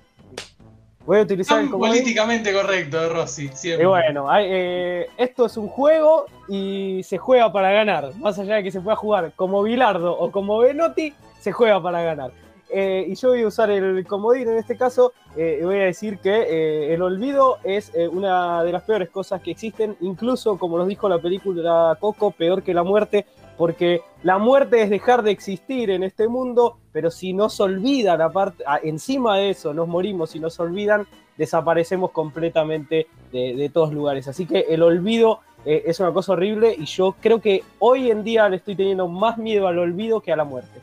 [1.07, 1.92] Voy a utilizar el comodín.
[1.94, 3.86] políticamente correcto Rossi, Y siempre.
[3.86, 8.11] bueno, hay- eh, esto es un juego y se juega para ganar.
[8.16, 12.03] Más allá de que se pueda jugar como Bilardo o como Benotti, se juega para
[12.03, 12.32] ganar.
[12.68, 15.12] Eh, y yo voy a usar el comodín en este caso.
[15.38, 19.11] eh, y voy a decir que eh, el olvido es eh, una de las peores
[19.11, 23.26] cosas que existen, incluso como nos dijo la película Coco, peor que la muerte,
[23.57, 28.64] porque la muerte es dejar de existir en este mundo, pero si nos olvidan, aparte,
[28.82, 34.28] encima de eso, nos morimos y nos olvidan, desaparecemos completamente de, de todos lugares.
[34.28, 38.22] Así que el olvido eh, es una cosa horrible y yo creo que hoy en
[38.22, 40.80] día le estoy teniendo más miedo al olvido que a la muerte.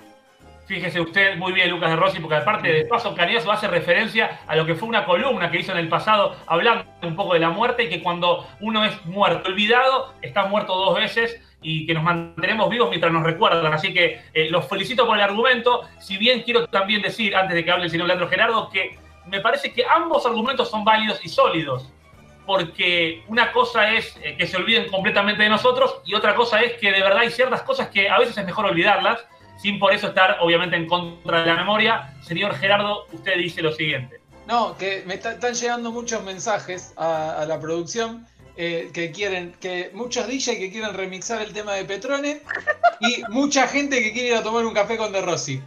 [0.73, 4.55] Fíjese usted muy bien, Lucas de Rossi, porque aparte de paso Cañazo hace referencia a
[4.55, 7.51] lo que fue una columna que hizo en el pasado, hablando un poco de la
[7.51, 12.01] muerte y que cuando uno es muerto, olvidado, está muerto dos veces y que nos
[12.01, 13.71] mantenemos vivos mientras nos recuerdan.
[13.71, 15.83] Así que eh, los felicito por el argumento.
[15.99, 18.97] Si bien quiero también decir, antes de que hable el señor Leandro Gerardo, que
[19.27, 21.87] me parece que ambos argumentos son válidos y sólidos.
[22.47, 26.73] Porque una cosa es eh, que se olviden completamente de nosotros y otra cosa es
[26.79, 29.23] que de verdad hay ciertas cosas que a veces es mejor olvidarlas
[29.57, 32.13] sin por eso estar obviamente en contra de la memoria.
[32.21, 34.19] Señor Gerardo, usted dice lo siguiente.
[34.47, 39.53] No, que me está- están llegando muchos mensajes a, a la producción eh, que quieren,
[39.59, 42.41] que muchos DJ que quieren remixar el tema de Petrone
[42.99, 45.59] y mucha gente que quiere ir a tomar un café con De Rossi.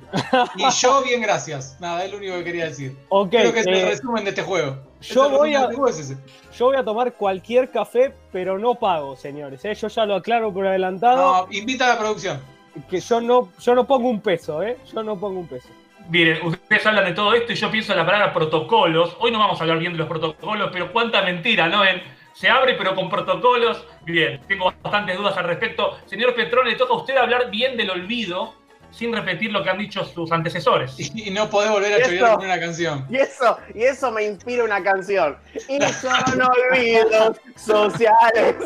[0.56, 1.76] Y yo, bien, gracias.
[1.80, 2.96] Nada, es lo único que quería decir.
[3.08, 4.76] Ok, Creo que es el eh, resumen de este juego.
[5.00, 6.16] yo Este voy resumen a- del juego es ese.
[6.56, 9.64] yo voy a tomar cualquier café, pero no pago, señores.
[9.64, 9.74] ¿eh?
[9.74, 12.40] Yo ya lo aclaro por adelantado, No, invita a la producción.
[12.88, 14.76] Que yo no, yo no pongo un peso, ¿eh?
[14.92, 15.68] Yo no pongo un peso.
[16.08, 19.16] Miren, ustedes hablan de todo esto y yo pienso en la palabra protocolos.
[19.18, 21.84] Hoy no vamos a hablar bien de los protocolos, pero cuánta mentira, ¿no?
[21.84, 22.00] En,
[22.32, 23.84] se abre pero con protocolos.
[24.04, 25.98] Bien, tengo bastantes dudas al respecto.
[26.06, 28.54] Señor Petrón, le toca a usted hablar bien del olvido
[28.90, 30.94] sin repetir lo que han dicho sus antecesores.
[30.98, 33.06] Y, y no podés volver a ¿Y chorear con una canción.
[33.10, 35.36] Y eso, y eso me inspira una canción.
[35.68, 38.56] Y son olvidos sociales.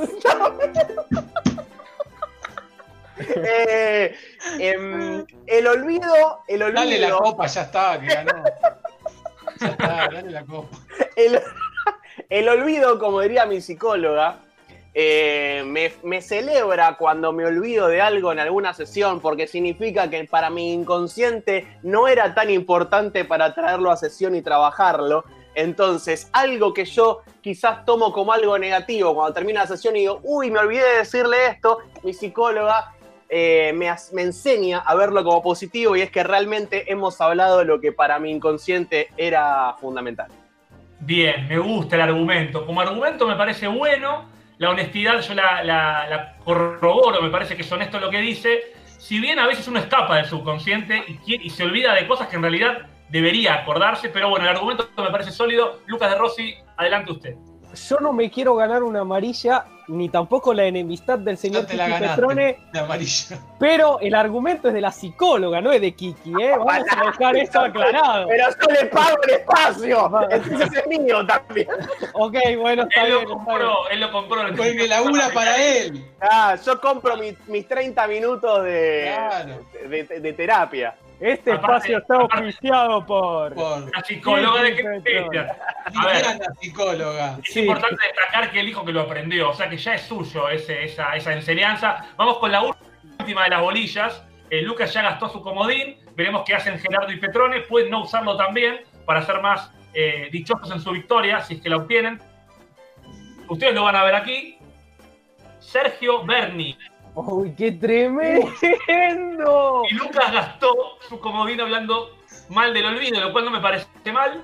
[3.20, 4.14] Eh,
[4.58, 8.44] em, el olvido, el olvido, Dale la copa, ya está, que ganó.
[9.60, 10.78] Ya está, dale la copa.
[11.16, 11.40] el,
[12.28, 14.38] el olvido, como diría mi psicóloga,
[14.92, 20.24] eh, me, me celebra cuando me olvido de algo en alguna sesión, porque significa que
[20.24, 25.24] para mi inconsciente no era tan importante para traerlo a sesión y trabajarlo.
[25.54, 30.20] Entonces, algo que yo quizás tomo como algo negativo cuando termina la sesión y digo,
[30.22, 32.94] uy, me olvidé de decirle esto, mi psicóloga
[33.30, 33.88] eh, me,
[34.22, 38.18] enseña a verlo como positivo y es que realmente hemos hablado de lo que para
[38.18, 40.28] mi inconsciente era fundamental.
[40.98, 42.66] Bien, me gusta el argumento.
[42.66, 44.28] Como argumento me parece bueno.
[44.58, 48.74] La honestidad yo la, la- la corroboro, me parece que es honesto lo que dice.
[48.98, 52.42] Si bien a veces uno escapa del subconsciente y se olvida de cosas que en
[52.42, 55.80] realidad debería acordarse, pero bueno, el argumento me parece sólido.
[55.86, 57.34] Lucas de Rossi, adelante usted.
[57.88, 62.08] Yo no me quiero ganar una amarilla ni tampoco la enemistad del señor Kiki ganaste.
[62.08, 63.36] Petrone, De amarillo.
[63.58, 66.52] pero el argumento es de la psicóloga, no es de Kiki, ¿eh?
[66.56, 68.28] Vamos a dejar esto aclarado.
[68.28, 70.10] Pero yo le pago el espacio.
[70.30, 71.68] Entonces es mío también.
[72.14, 73.28] Ok, bueno, está Él lo bien.
[73.30, 73.38] está bien.
[73.46, 74.46] compró, él lo compró.
[74.46, 76.04] el- Porque labura para él.
[76.20, 79.58] Ah, yo compro mi- mis 30 minutos de, Claro.
[79.88, 80.94] de, de- de terapia.
[81.20, 83.54] Este Aparte- espacio está auspiciado por...
[83.54, 84.74] Por La psicóloga de.
[84.74, 85.46] Cristian.
[85.94, 87.38] A ver, Liliana, psicóloga.
[87.44, 87.60] es Sí.
[87.60, 90.82] importante destacar que él dijo que lo aprendió, o sea que ya es suyo ese-
[90.84, 92.06] esa, esa enseñanza.
[92.16, 94.22] Vamos con la última de las bolillas.
[94.48, 95.96] Eh, Lucas ya gastó su comodín.
[96.16, 97.60] Veremos qué hacen Gerardo y Petrone.
[97.60, 101.68] Pueden no usarlo también para ser más eh, dichosos en su victoria, si es que
[101.68, 102.18] la obtienen.
[103.48, 104.56] Ustedes lo van a ver aquí.
[105.58, 106.76] Sergio Berni.
[107.14, 109.82] ¡Uy, qué tremendo!
[109.90, 112.16] Y Lucas gastó su comodín hablando
[112.48, 114.42] mal del olvido, lo cual no me parece mal.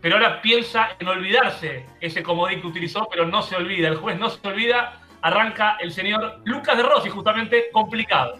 [0.00, 3.88] Pero ahora piensa en olvidarse ese comodín que utilizó, pero no se olvida.
[3.88, 5.00] El juez no se olvida.
[5.22, 8.36] Arranca el señor Lucas de Rossi, justamente complicado.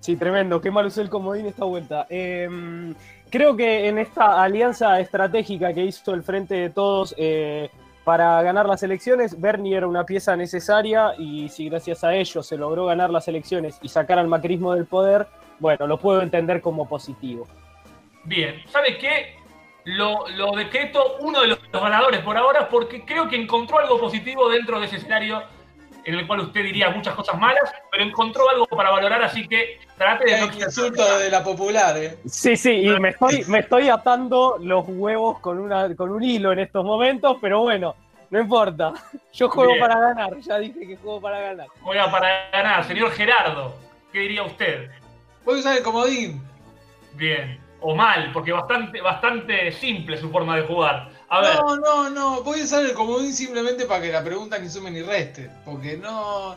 [0.00, 0.60] Sí, tremendo.
[0.60, 2.06] Qué mal usó el comodín esta vuelta.
[2.10, 2.48] Eh,
[3.30, 7.70] creo que en esta alianza estratégica que hizo el Frente de Todos eh,
[8.08, 12.56] para ganar las elecciones, Bernie era una pieza necesaria y si gracias a ello se
[12.56, 15.26] logró ganar las elecciones y sacar al macrismo del poder,
[15.58, 17.46] bueno, lo puedo entender como positivo.
[18.24, 19.36] Bien, ¿sabe qué?
[19.84, 24.48] Lo, lo decreto uno de los, ganadores por ahora porque creo que encontró algo positivo
[24.48, 25.42] dentro de ese escenario
[26.08, 29.78] en el cual usted diría muchas cosas malas, pero encontró algo para valorar, así que
[29.98, 32.18] trate de no El insulto de la popular, ¿eh?
[32.24, 36.52] Sí, sí, y me estoy, me estoy atando los huevos con, una, con un hilo
[36.52, 37.94] en estos momentos, pero bueno,
[38.30, 38.94] no importa.
[39.34, 39.86] Yo juego Bien.
[39.86, 41.66] para ganar, ya dije que juego para ganar.
[41.82, 42.84] Juega para ganar.
[42.84, 43.74] Señor Gerardo,
[44.10, 44.90] ¿qué diría usted?
[45.44, 46.42] Voy a usar el comodín.
[47.12, 47.60] Bien.
[47.80, 51.10] O mal, porque bastante, bastante simple su forma de jugar.
[51.30, 52.42] A ver, No, no, no.
[52.42, 55.50] Voy a usar el comodín simplemente para que la pregunta ni sume ni reste.
[55.64, 56.56] Porque no.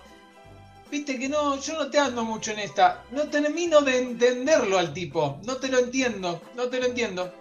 [0.89, 3.03] Viste que no, yo no te ando mucho en esta.
[3.11, 5.39] No termino de entenderlo al tipo.
[5.45, 6.41] No te lo entiendo.
[6.55, 7.34] No te lo entiendo.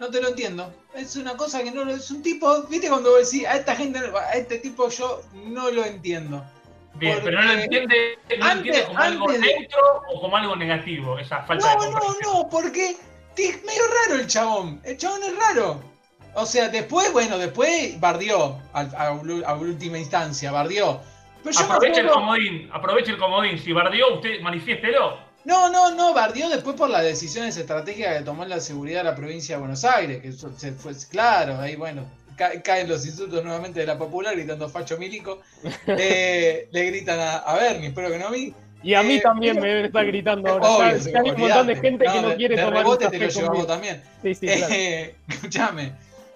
[0.00, 0.72] No te lo entiendo.
[0.94, 1.94] Es una cosa que no lo.
[1.94, 2.62] Es un tipo.
[2.64, 6.44] Viste cuando vos decís a esta gente, a este tipo yo no lo entiendo.
[6.94, 7.96] bien, porque pero no lo entiende,
[8.30, 9.80] no lo antes- entiende como algo de- neutro
[10.14, 12.32] o como algo negativo, esa falta No, de no, comprensión.
[12.34, 12.96] no, porque
[13.36, 14.80] es medio raro el chabón.
[14.84, 15.91] El chabón es raro.
[16.34, 21.00] O sea, después, bueno, después bardió al- a, última instancia, bardió.
[21.44, 23.58] Pero yo Aproveche el comodín, aproveche el comodín.
[23.58, 25.18] Si bardeó, usted manifiéstelo.
[25.44, 29.04] No, no, no, bardió después por las decisiones estratégicas que tomó en la seguridad de
[29.10, 32.04] la provincia de Buenos Aires, que eso se fue claro, ahí bueno,
[32.36, 35.40] ca- caen los insultos nuevamente de la popular gritando facho milico.
[35.88, 38.54] Eh, le gritan a, a Bernie, espero que no a mí.
[38.84, 40.68] Y a mí Eh, también pero- me está gritando ahora.
[40.68, 40.86] Obvio,
[41.20, 43.66] hay un montón de gente que no de- quiere de tomar un te lo llevamos
[43.66, 44.02] también.
[44.22, 44.66] Sí, sí, claro.
[44.72, 45.92] Eh, escúchame.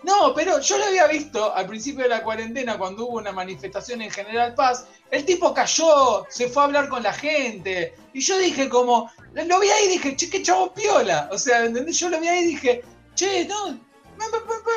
[0.07, 4.03] No, pero yo lo había visto al principio de la cuarentena cuando hubo una manifestación
[4.03, 4.87] en General Paz.
[5.11, 7.93] El tipo cayó, se fue a hablar con la gente.
[8.13, 11.29] Y yo dije como, lo vi ahí y dije, che, qué chavo piola.
[11.33, 11.99] O sea, ¿entendés?
[11.99, 12.85] Yo lo vi ahí y dije,
[13.17, 14.27] che, no, me,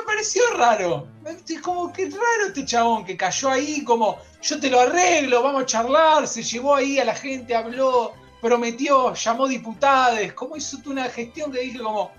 [0.04, 1.08] pareció raro.
[1.48, 5.62] Es como que raro este chabón que cayó ahí como, yo te lo arreglo, vamos
[5.62, 6.28] a charlar.
[6.28, 10.34] Se llevó ahí a la gente, habló, prometió, llamó diputados.
[10.34, 12.18] Como hizo una gestión que dije como...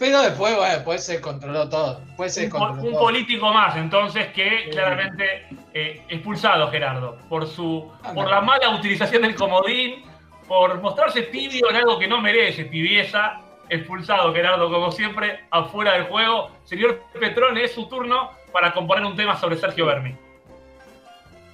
[0.00, 2.00] Pero después, bueno, después se controló todo.
[2.06, 3.00] Después se Un, po- controló un todo.
[3.02, 4.70] político más, entonces, que Sí.
[4.70, 10.02] claramente eh, expulsado, Gerardo, por su por la mala utilización del comodín,
[10.48, 13.40] por mostrarse tibio en algo que no merece tibieza.
[13.68, 16.50] Expulsado, Gerardo, como siempre, afuera del juego.
[16.64, 20.16] Señor Petrone, es su turno para componer un tema sobre Sergio Berni.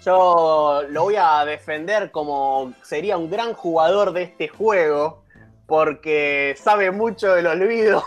[0.04, 5.24] Yo lo voy a defender como sería un gran jugador de este juego,
[5.66, 8.04] porque sabe mucho del olvido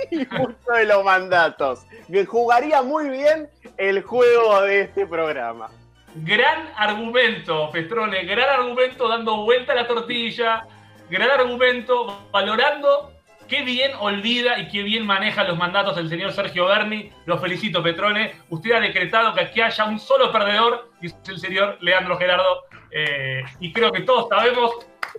[0.10, 1.86] y mucho de los mandatos.
[2.10, 5.70] Que jugaría muy bien el juego de este programa.
[6.14, 10.66] Gran argumento, Petrone, gran argumento dando vuelta a la tortilla,
[11.08, 13.12] gran argumento valorando
[13.46, 17.12] qué bien olvida y qué bien maneja los mandatos el señor Sergio Berni.
[17.26, 18.32] Lo felicito, Petrone.
[18.48, 22.62] Usted ha decretado que aquí haya un solo perdedor, y es el señor Leandro Gerardo.
[22.92, 24.70] Eh, y creo que todos sabemos.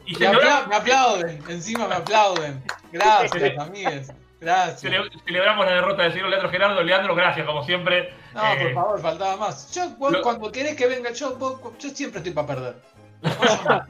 [0.05, 2.63] Y Me, apla- me aplauden, encima me aplauden.
[2.93, 4.13] Gracias, amigues.
[4.41, 4.81] Gracias.
[4.81, 6.83] cele- celebramos la derrota del señor Leandro Gerardo.
[6.83, 8.09] Leandro, gracias, como siempre.
[8.33, 9.71] No, Eh, por favor, faltaba más.
[9.71, 12.75] Yo, vos, lo- cuando querés que venga, yo, vos- yo siempre estoy para perder.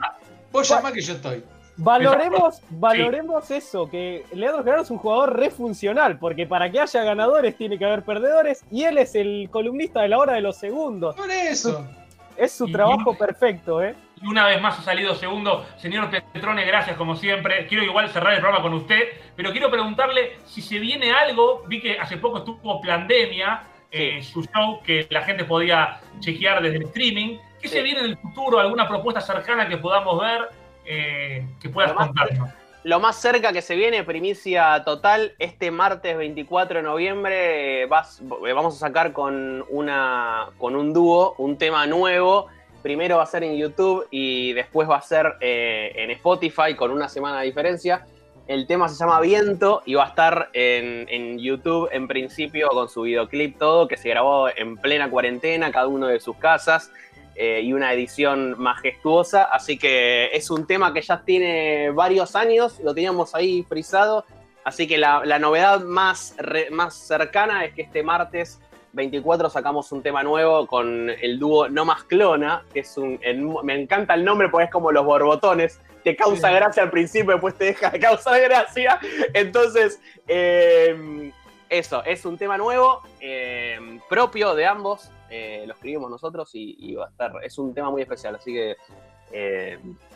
[0.51, 0.91] Vos llamá.
[0.91, 1.43] Que yo estoy.
[1.77, 7.55] Valoremos, valoremos eso, que Leandro Gerardo es un jugador refuncional, porque para que haya ganadores
[7.57, 11.15] tiene que haber perdedores, y él es el columnista de la hora de los segundos.
[11.15, 11.87] Por eso.
[12.35, 13.95] Es su trabajo perfecto, ¿eh?
[14.21, 15.65] Y una vez más ha salido segundo.
[15.77, 17.65] Señor Petrone, gracias como siempre.
[17.67, 19.01] Quiero igual cerrar el programa con usted,
[19.35, 21.63] pero quiero preguntarle si se viene algo.
[21.67, 26.77] Vi que hace poco estuvo Plandemia, eh, su show que la gente podía chequear desde
[26.77, 27.37] el streaming.
[27.59, 27.75] ¿Qué Sí.
[27.75, 28.59] se viene en el futuro?
[28.59, 30.49] ¿Alguna propuesta cercana que podamos ver?
[30.83, 32.49] eh, que puedas Lo más- contarnos.
[32.83, 38.51] Lo más cerca que se viene, primicia total, este martes 24 de noviembre vas- eh,
[38.53, 42.47] vamos a sacar con, una, con un dúo un tema nuevo.
[42.81, 46.91] Primero va a ser en YouTube y después va a ser eh, en Spotify con
[46.91, 48.05] una semana de diferencia.
[48.47, 53.03] El tema se llama Viento y va a estar en, YouTube en principio con su
[53.03, 56.91] videoclip todo, que se grabó en plena cuarentena, cada uno de sus casas
[57.35, 59.43] eh, y una edición majestuosa.
[59.43, 64.25] Así que es un tema que ya tiene varios años, lo teníamos ahí frisado.
[64.63, 66.35] Así que la, novedad más,
[66.71, 68.59] más cercana es que este martes
[68.93, 73.19] 24 sacamos un tema nuevo con el dúo No Más Clona, que es un.
[73.21, 75.79] en- me encanta el nombre porque es como los borbotones.
[76.03, 76.55] Te causa Sí.
[76.55, 78.99] gracia al principio, después te deja de causar gracia.
[79.33, 81.31] Entonces, eh,
[81.69, 85.09] eso, es un tema nuevo, eh, propio de ambos.
[85.33, 87.31] eh, lo escribimos nosotros y, y va a estar.
[87.41, 88.75] Es un tema muy especial, así que.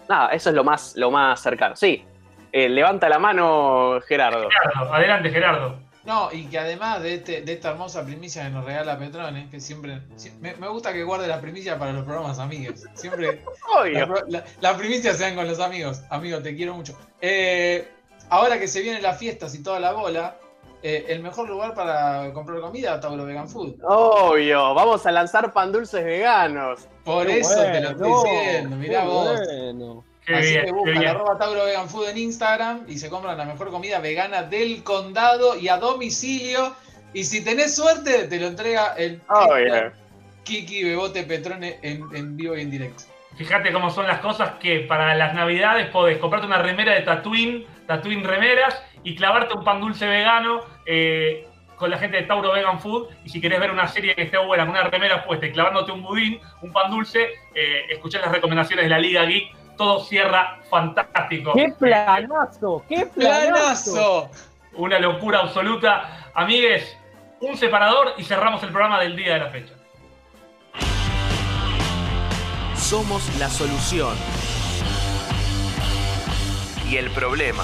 [0.09, 1.73] nada, eso es lo más, lo más cercano.
[1.78, 2.03] Sí,
[2.51, 4.49] levanta la mano, Gerardo.
[4.49, 5.80] Gerardo, adelante, Gerardo.
[6.06, 9.60] No, y que además de, este, de esta hermosa primicia que nos regala Petrone, que
[9.60, 10.01] siempre.
[10.16, 12.84] si- me, me gusta que guarde la primicia para los programas amigos.
[12.93, 13.41] Siempre.
[13.74, 14.08] La, Obvio.
[14.08, 16.01] pro- la- la primicia sean con los amigos.
[16.12, 16.95] Amigos, te quiero mucho.
[17.22, 17.88] Eh,
[18.30, 20.38] ahora que se vienen las fiestas y toda la bola,
[20.84, 23.78] eh, el mejor lugar para comprar comida, Tauro Vegan Food.
[23.84, 26.88] Obvio, vamos a lanzar pan dulces veganos.
[27.03, 28.76] Por Qué eso te lo estoy diciendo.
[28.78, 29.39] Mirá qué vos.
[29.47, 30.05] bueno.
[30.26, 33.45] Qué Así bien, que buscan arroba Tauro Vegan Food en Instagram y se compran la
[33.45, 36.76] mejor comida vegana del condado y a domicilio.
[37.13, 39.91] Y si tenés suerte, te lo entrega el Obvio.
[40.43, 43.03] Kiki Bebote Petrone en, en vivo y en directo.
[43.38, 47.65] Fíjate cómo son las cosas que para las navidades podés comprarte una remera de Tatooine,
[47.86, 51.47] Tatooine remeras, y clavarte un pan dulce vegano eh,
[51.78, 53.09] con la gente de Tauro Vegan Food.
[53.23, 55.91] Y si querés ver una serie que esté buena, con una remera puesta y clavándote
[55.91, 59.53] un budín, un pan dulce, eh, escuchá las recomendaciones de la Liga Geek.
[59.78, 61.53] Todo cierra fantástico.
[61.53, 62.84] ¡Qué planazo!
[62.88, 63.93] ¡Qué planazo!
[63.93, 64.30] ¡Planazo!
[64.73, 66.30] Una locura absoluta.
[66.34, 66.97] Amigues,
[67.41, 69.73] un separador y cerramos el programa del día de la fecha.
[72.76, 74.15] Somos la solución.
[76.89, 77.63] Y el problema.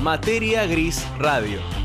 [0.00, 1.79] Materia Gris Radio.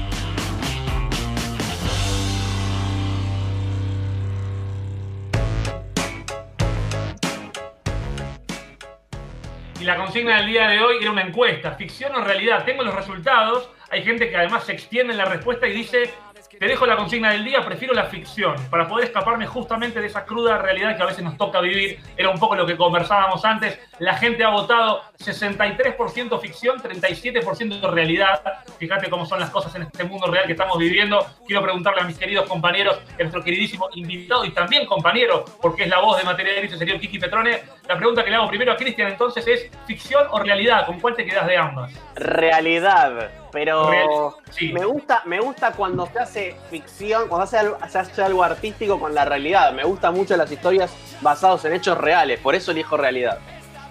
[9.86, 12.65] La consigna del día de hoy era una encuesta, ficción o realidad.
[12.65, 13.69] Tengo los resultados.
[13.91, 16.11] Hay gente que además se extiende en la respuesta y dice,
[16.60, 20.26] te dejo la consigna del día, prefiero la ficción, para poder escaparme justamente de esa
[20.26, 21.99] cruda realidad que a veces nos toca vivir.
[22.16, 23.80] Era un poco lo que conversábamos antes.
[23.99, 28.41] La gente ha votado 63% ficción, 37% realidad.
[28.78, 31.26] Fíjate cómo son las cosas en este mundo real que estamos viviendo.
[31.45, 35.89] Quiero preguntarle a mis queridos compañeros, a nuestro queridísimo invitado y también compañero, porque es
[35.89, 37.62] la voz de Materia Gris, el señor Kiki Petrone.
[37.88, 40.86] La pregunta que le hago primero a Cristian entonces es, ¿ficción o realidad?
[40.86, 41.91] ¿Con cuál te quedas de ambas?
[42.16, 43.44] Realidad.
[43.56, 44.10] Pero Real-
[44.51, 44.72] sí.
[44.74, 48.43] me gusta, me gusta cuando se hace ficción, cuando se hace, algo, se hace algo
[48.43, 49.72] artístico con la realidad.
[49.72, 53.39] Me gustan mucho las historias basadas en hechos reales, por eso elijo realidad.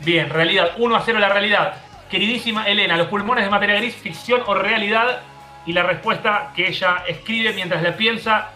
[0.00, 1.74] Bien, realidad, 1 a 0 la realidad.
[2.10, 5.20] Queridísima Elena, los pulmones de materia gris, ficción o realidad.
[5.66, 8.50] Y la respuesta que ella escribe mientras la piensa,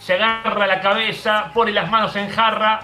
[0.00, 2.80] se agarra la cabeza, pone las manos en jarra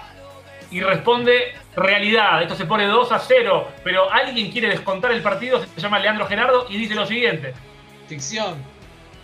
[0.71, 2.41] y responde realidad.
[2.41, 6.25] Esto se pone 2 a 0, pero alguien quiere descontar el partido, se llama Leandro
[6.27, 7.53] Gerardo y dice lo siguiente.
[8.07, 8.55] Ficción.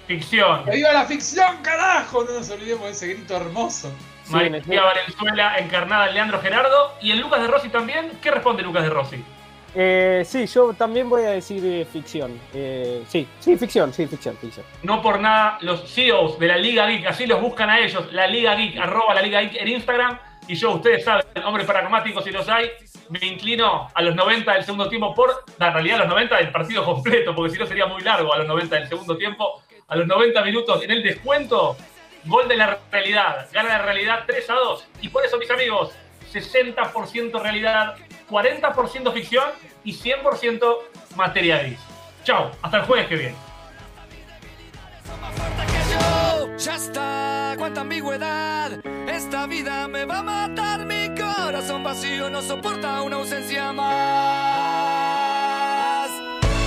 [0.08, 0.64] Ficción.
[0.66, 2.24] ¡Que viva la ficción, carajo!
[2.24, 3.92] No nos olvidemos de ese grito hermoso.
[4.24, 6.94] Sí, María en Valenzuela encarnada en Leandro Gerardo.
[7.02, 8.12] ¿Y en Lucas de Rossi también?
[8.22, 9.24] ¿Qué responde Lucas de Rossi?
[9.78, 12.40] Eh, sí, yo también voy a decir eh, ficción.
[12.54, 14.66] Eh, sí, sí, ficción, sí, ficción, ficción.
[14.84, 18.26] No por nada, los CEOs de la Liga Geek, así los buscan a ellos, la
[18.26, 20.18] Liga Geek, arroba la Liga Geek en Instagram.
[20.48, 22.70] Y yo, ustedes saben, hombres pragmáticos si los hay,
[23.10, 26.52] me inclino a los 90 del segundo tiempo por, en realidad a los 90 del
[26.52, 29.62] partido completo, porque si no sería muy largo a los 90 del segundo tiempo.
[29.88, 31.78] A los 90 minutos en el descuento,
[32.26, 34.88] gol de la realidad, gana la realidad 3 a 2.
[35.02, 35.92] Y por eso, mis amigos,
[36.34, 37.96] 60% realidad,
[38.30, 39.50] 40% ficción
[39.84, 40.78] y 100%
[41.16, 41.80] materia gris.
[42.24, 43.36] Chao, hasta el jueves que viene.
[46.58, 48.80] Ya está, cuánta ambigüedad.
[49.08, 50.86] Esta vida me va a matar.
[50.86, 53.96] Mi corazón vacío no soporta una ausencia más.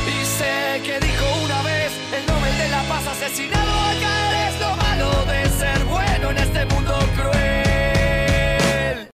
[0.07, 4.77] Y sé que dijo una vez el Nobel de la Paz asesinado acá es lo
[4.77, 6.99] malo de ser bueno en este mundo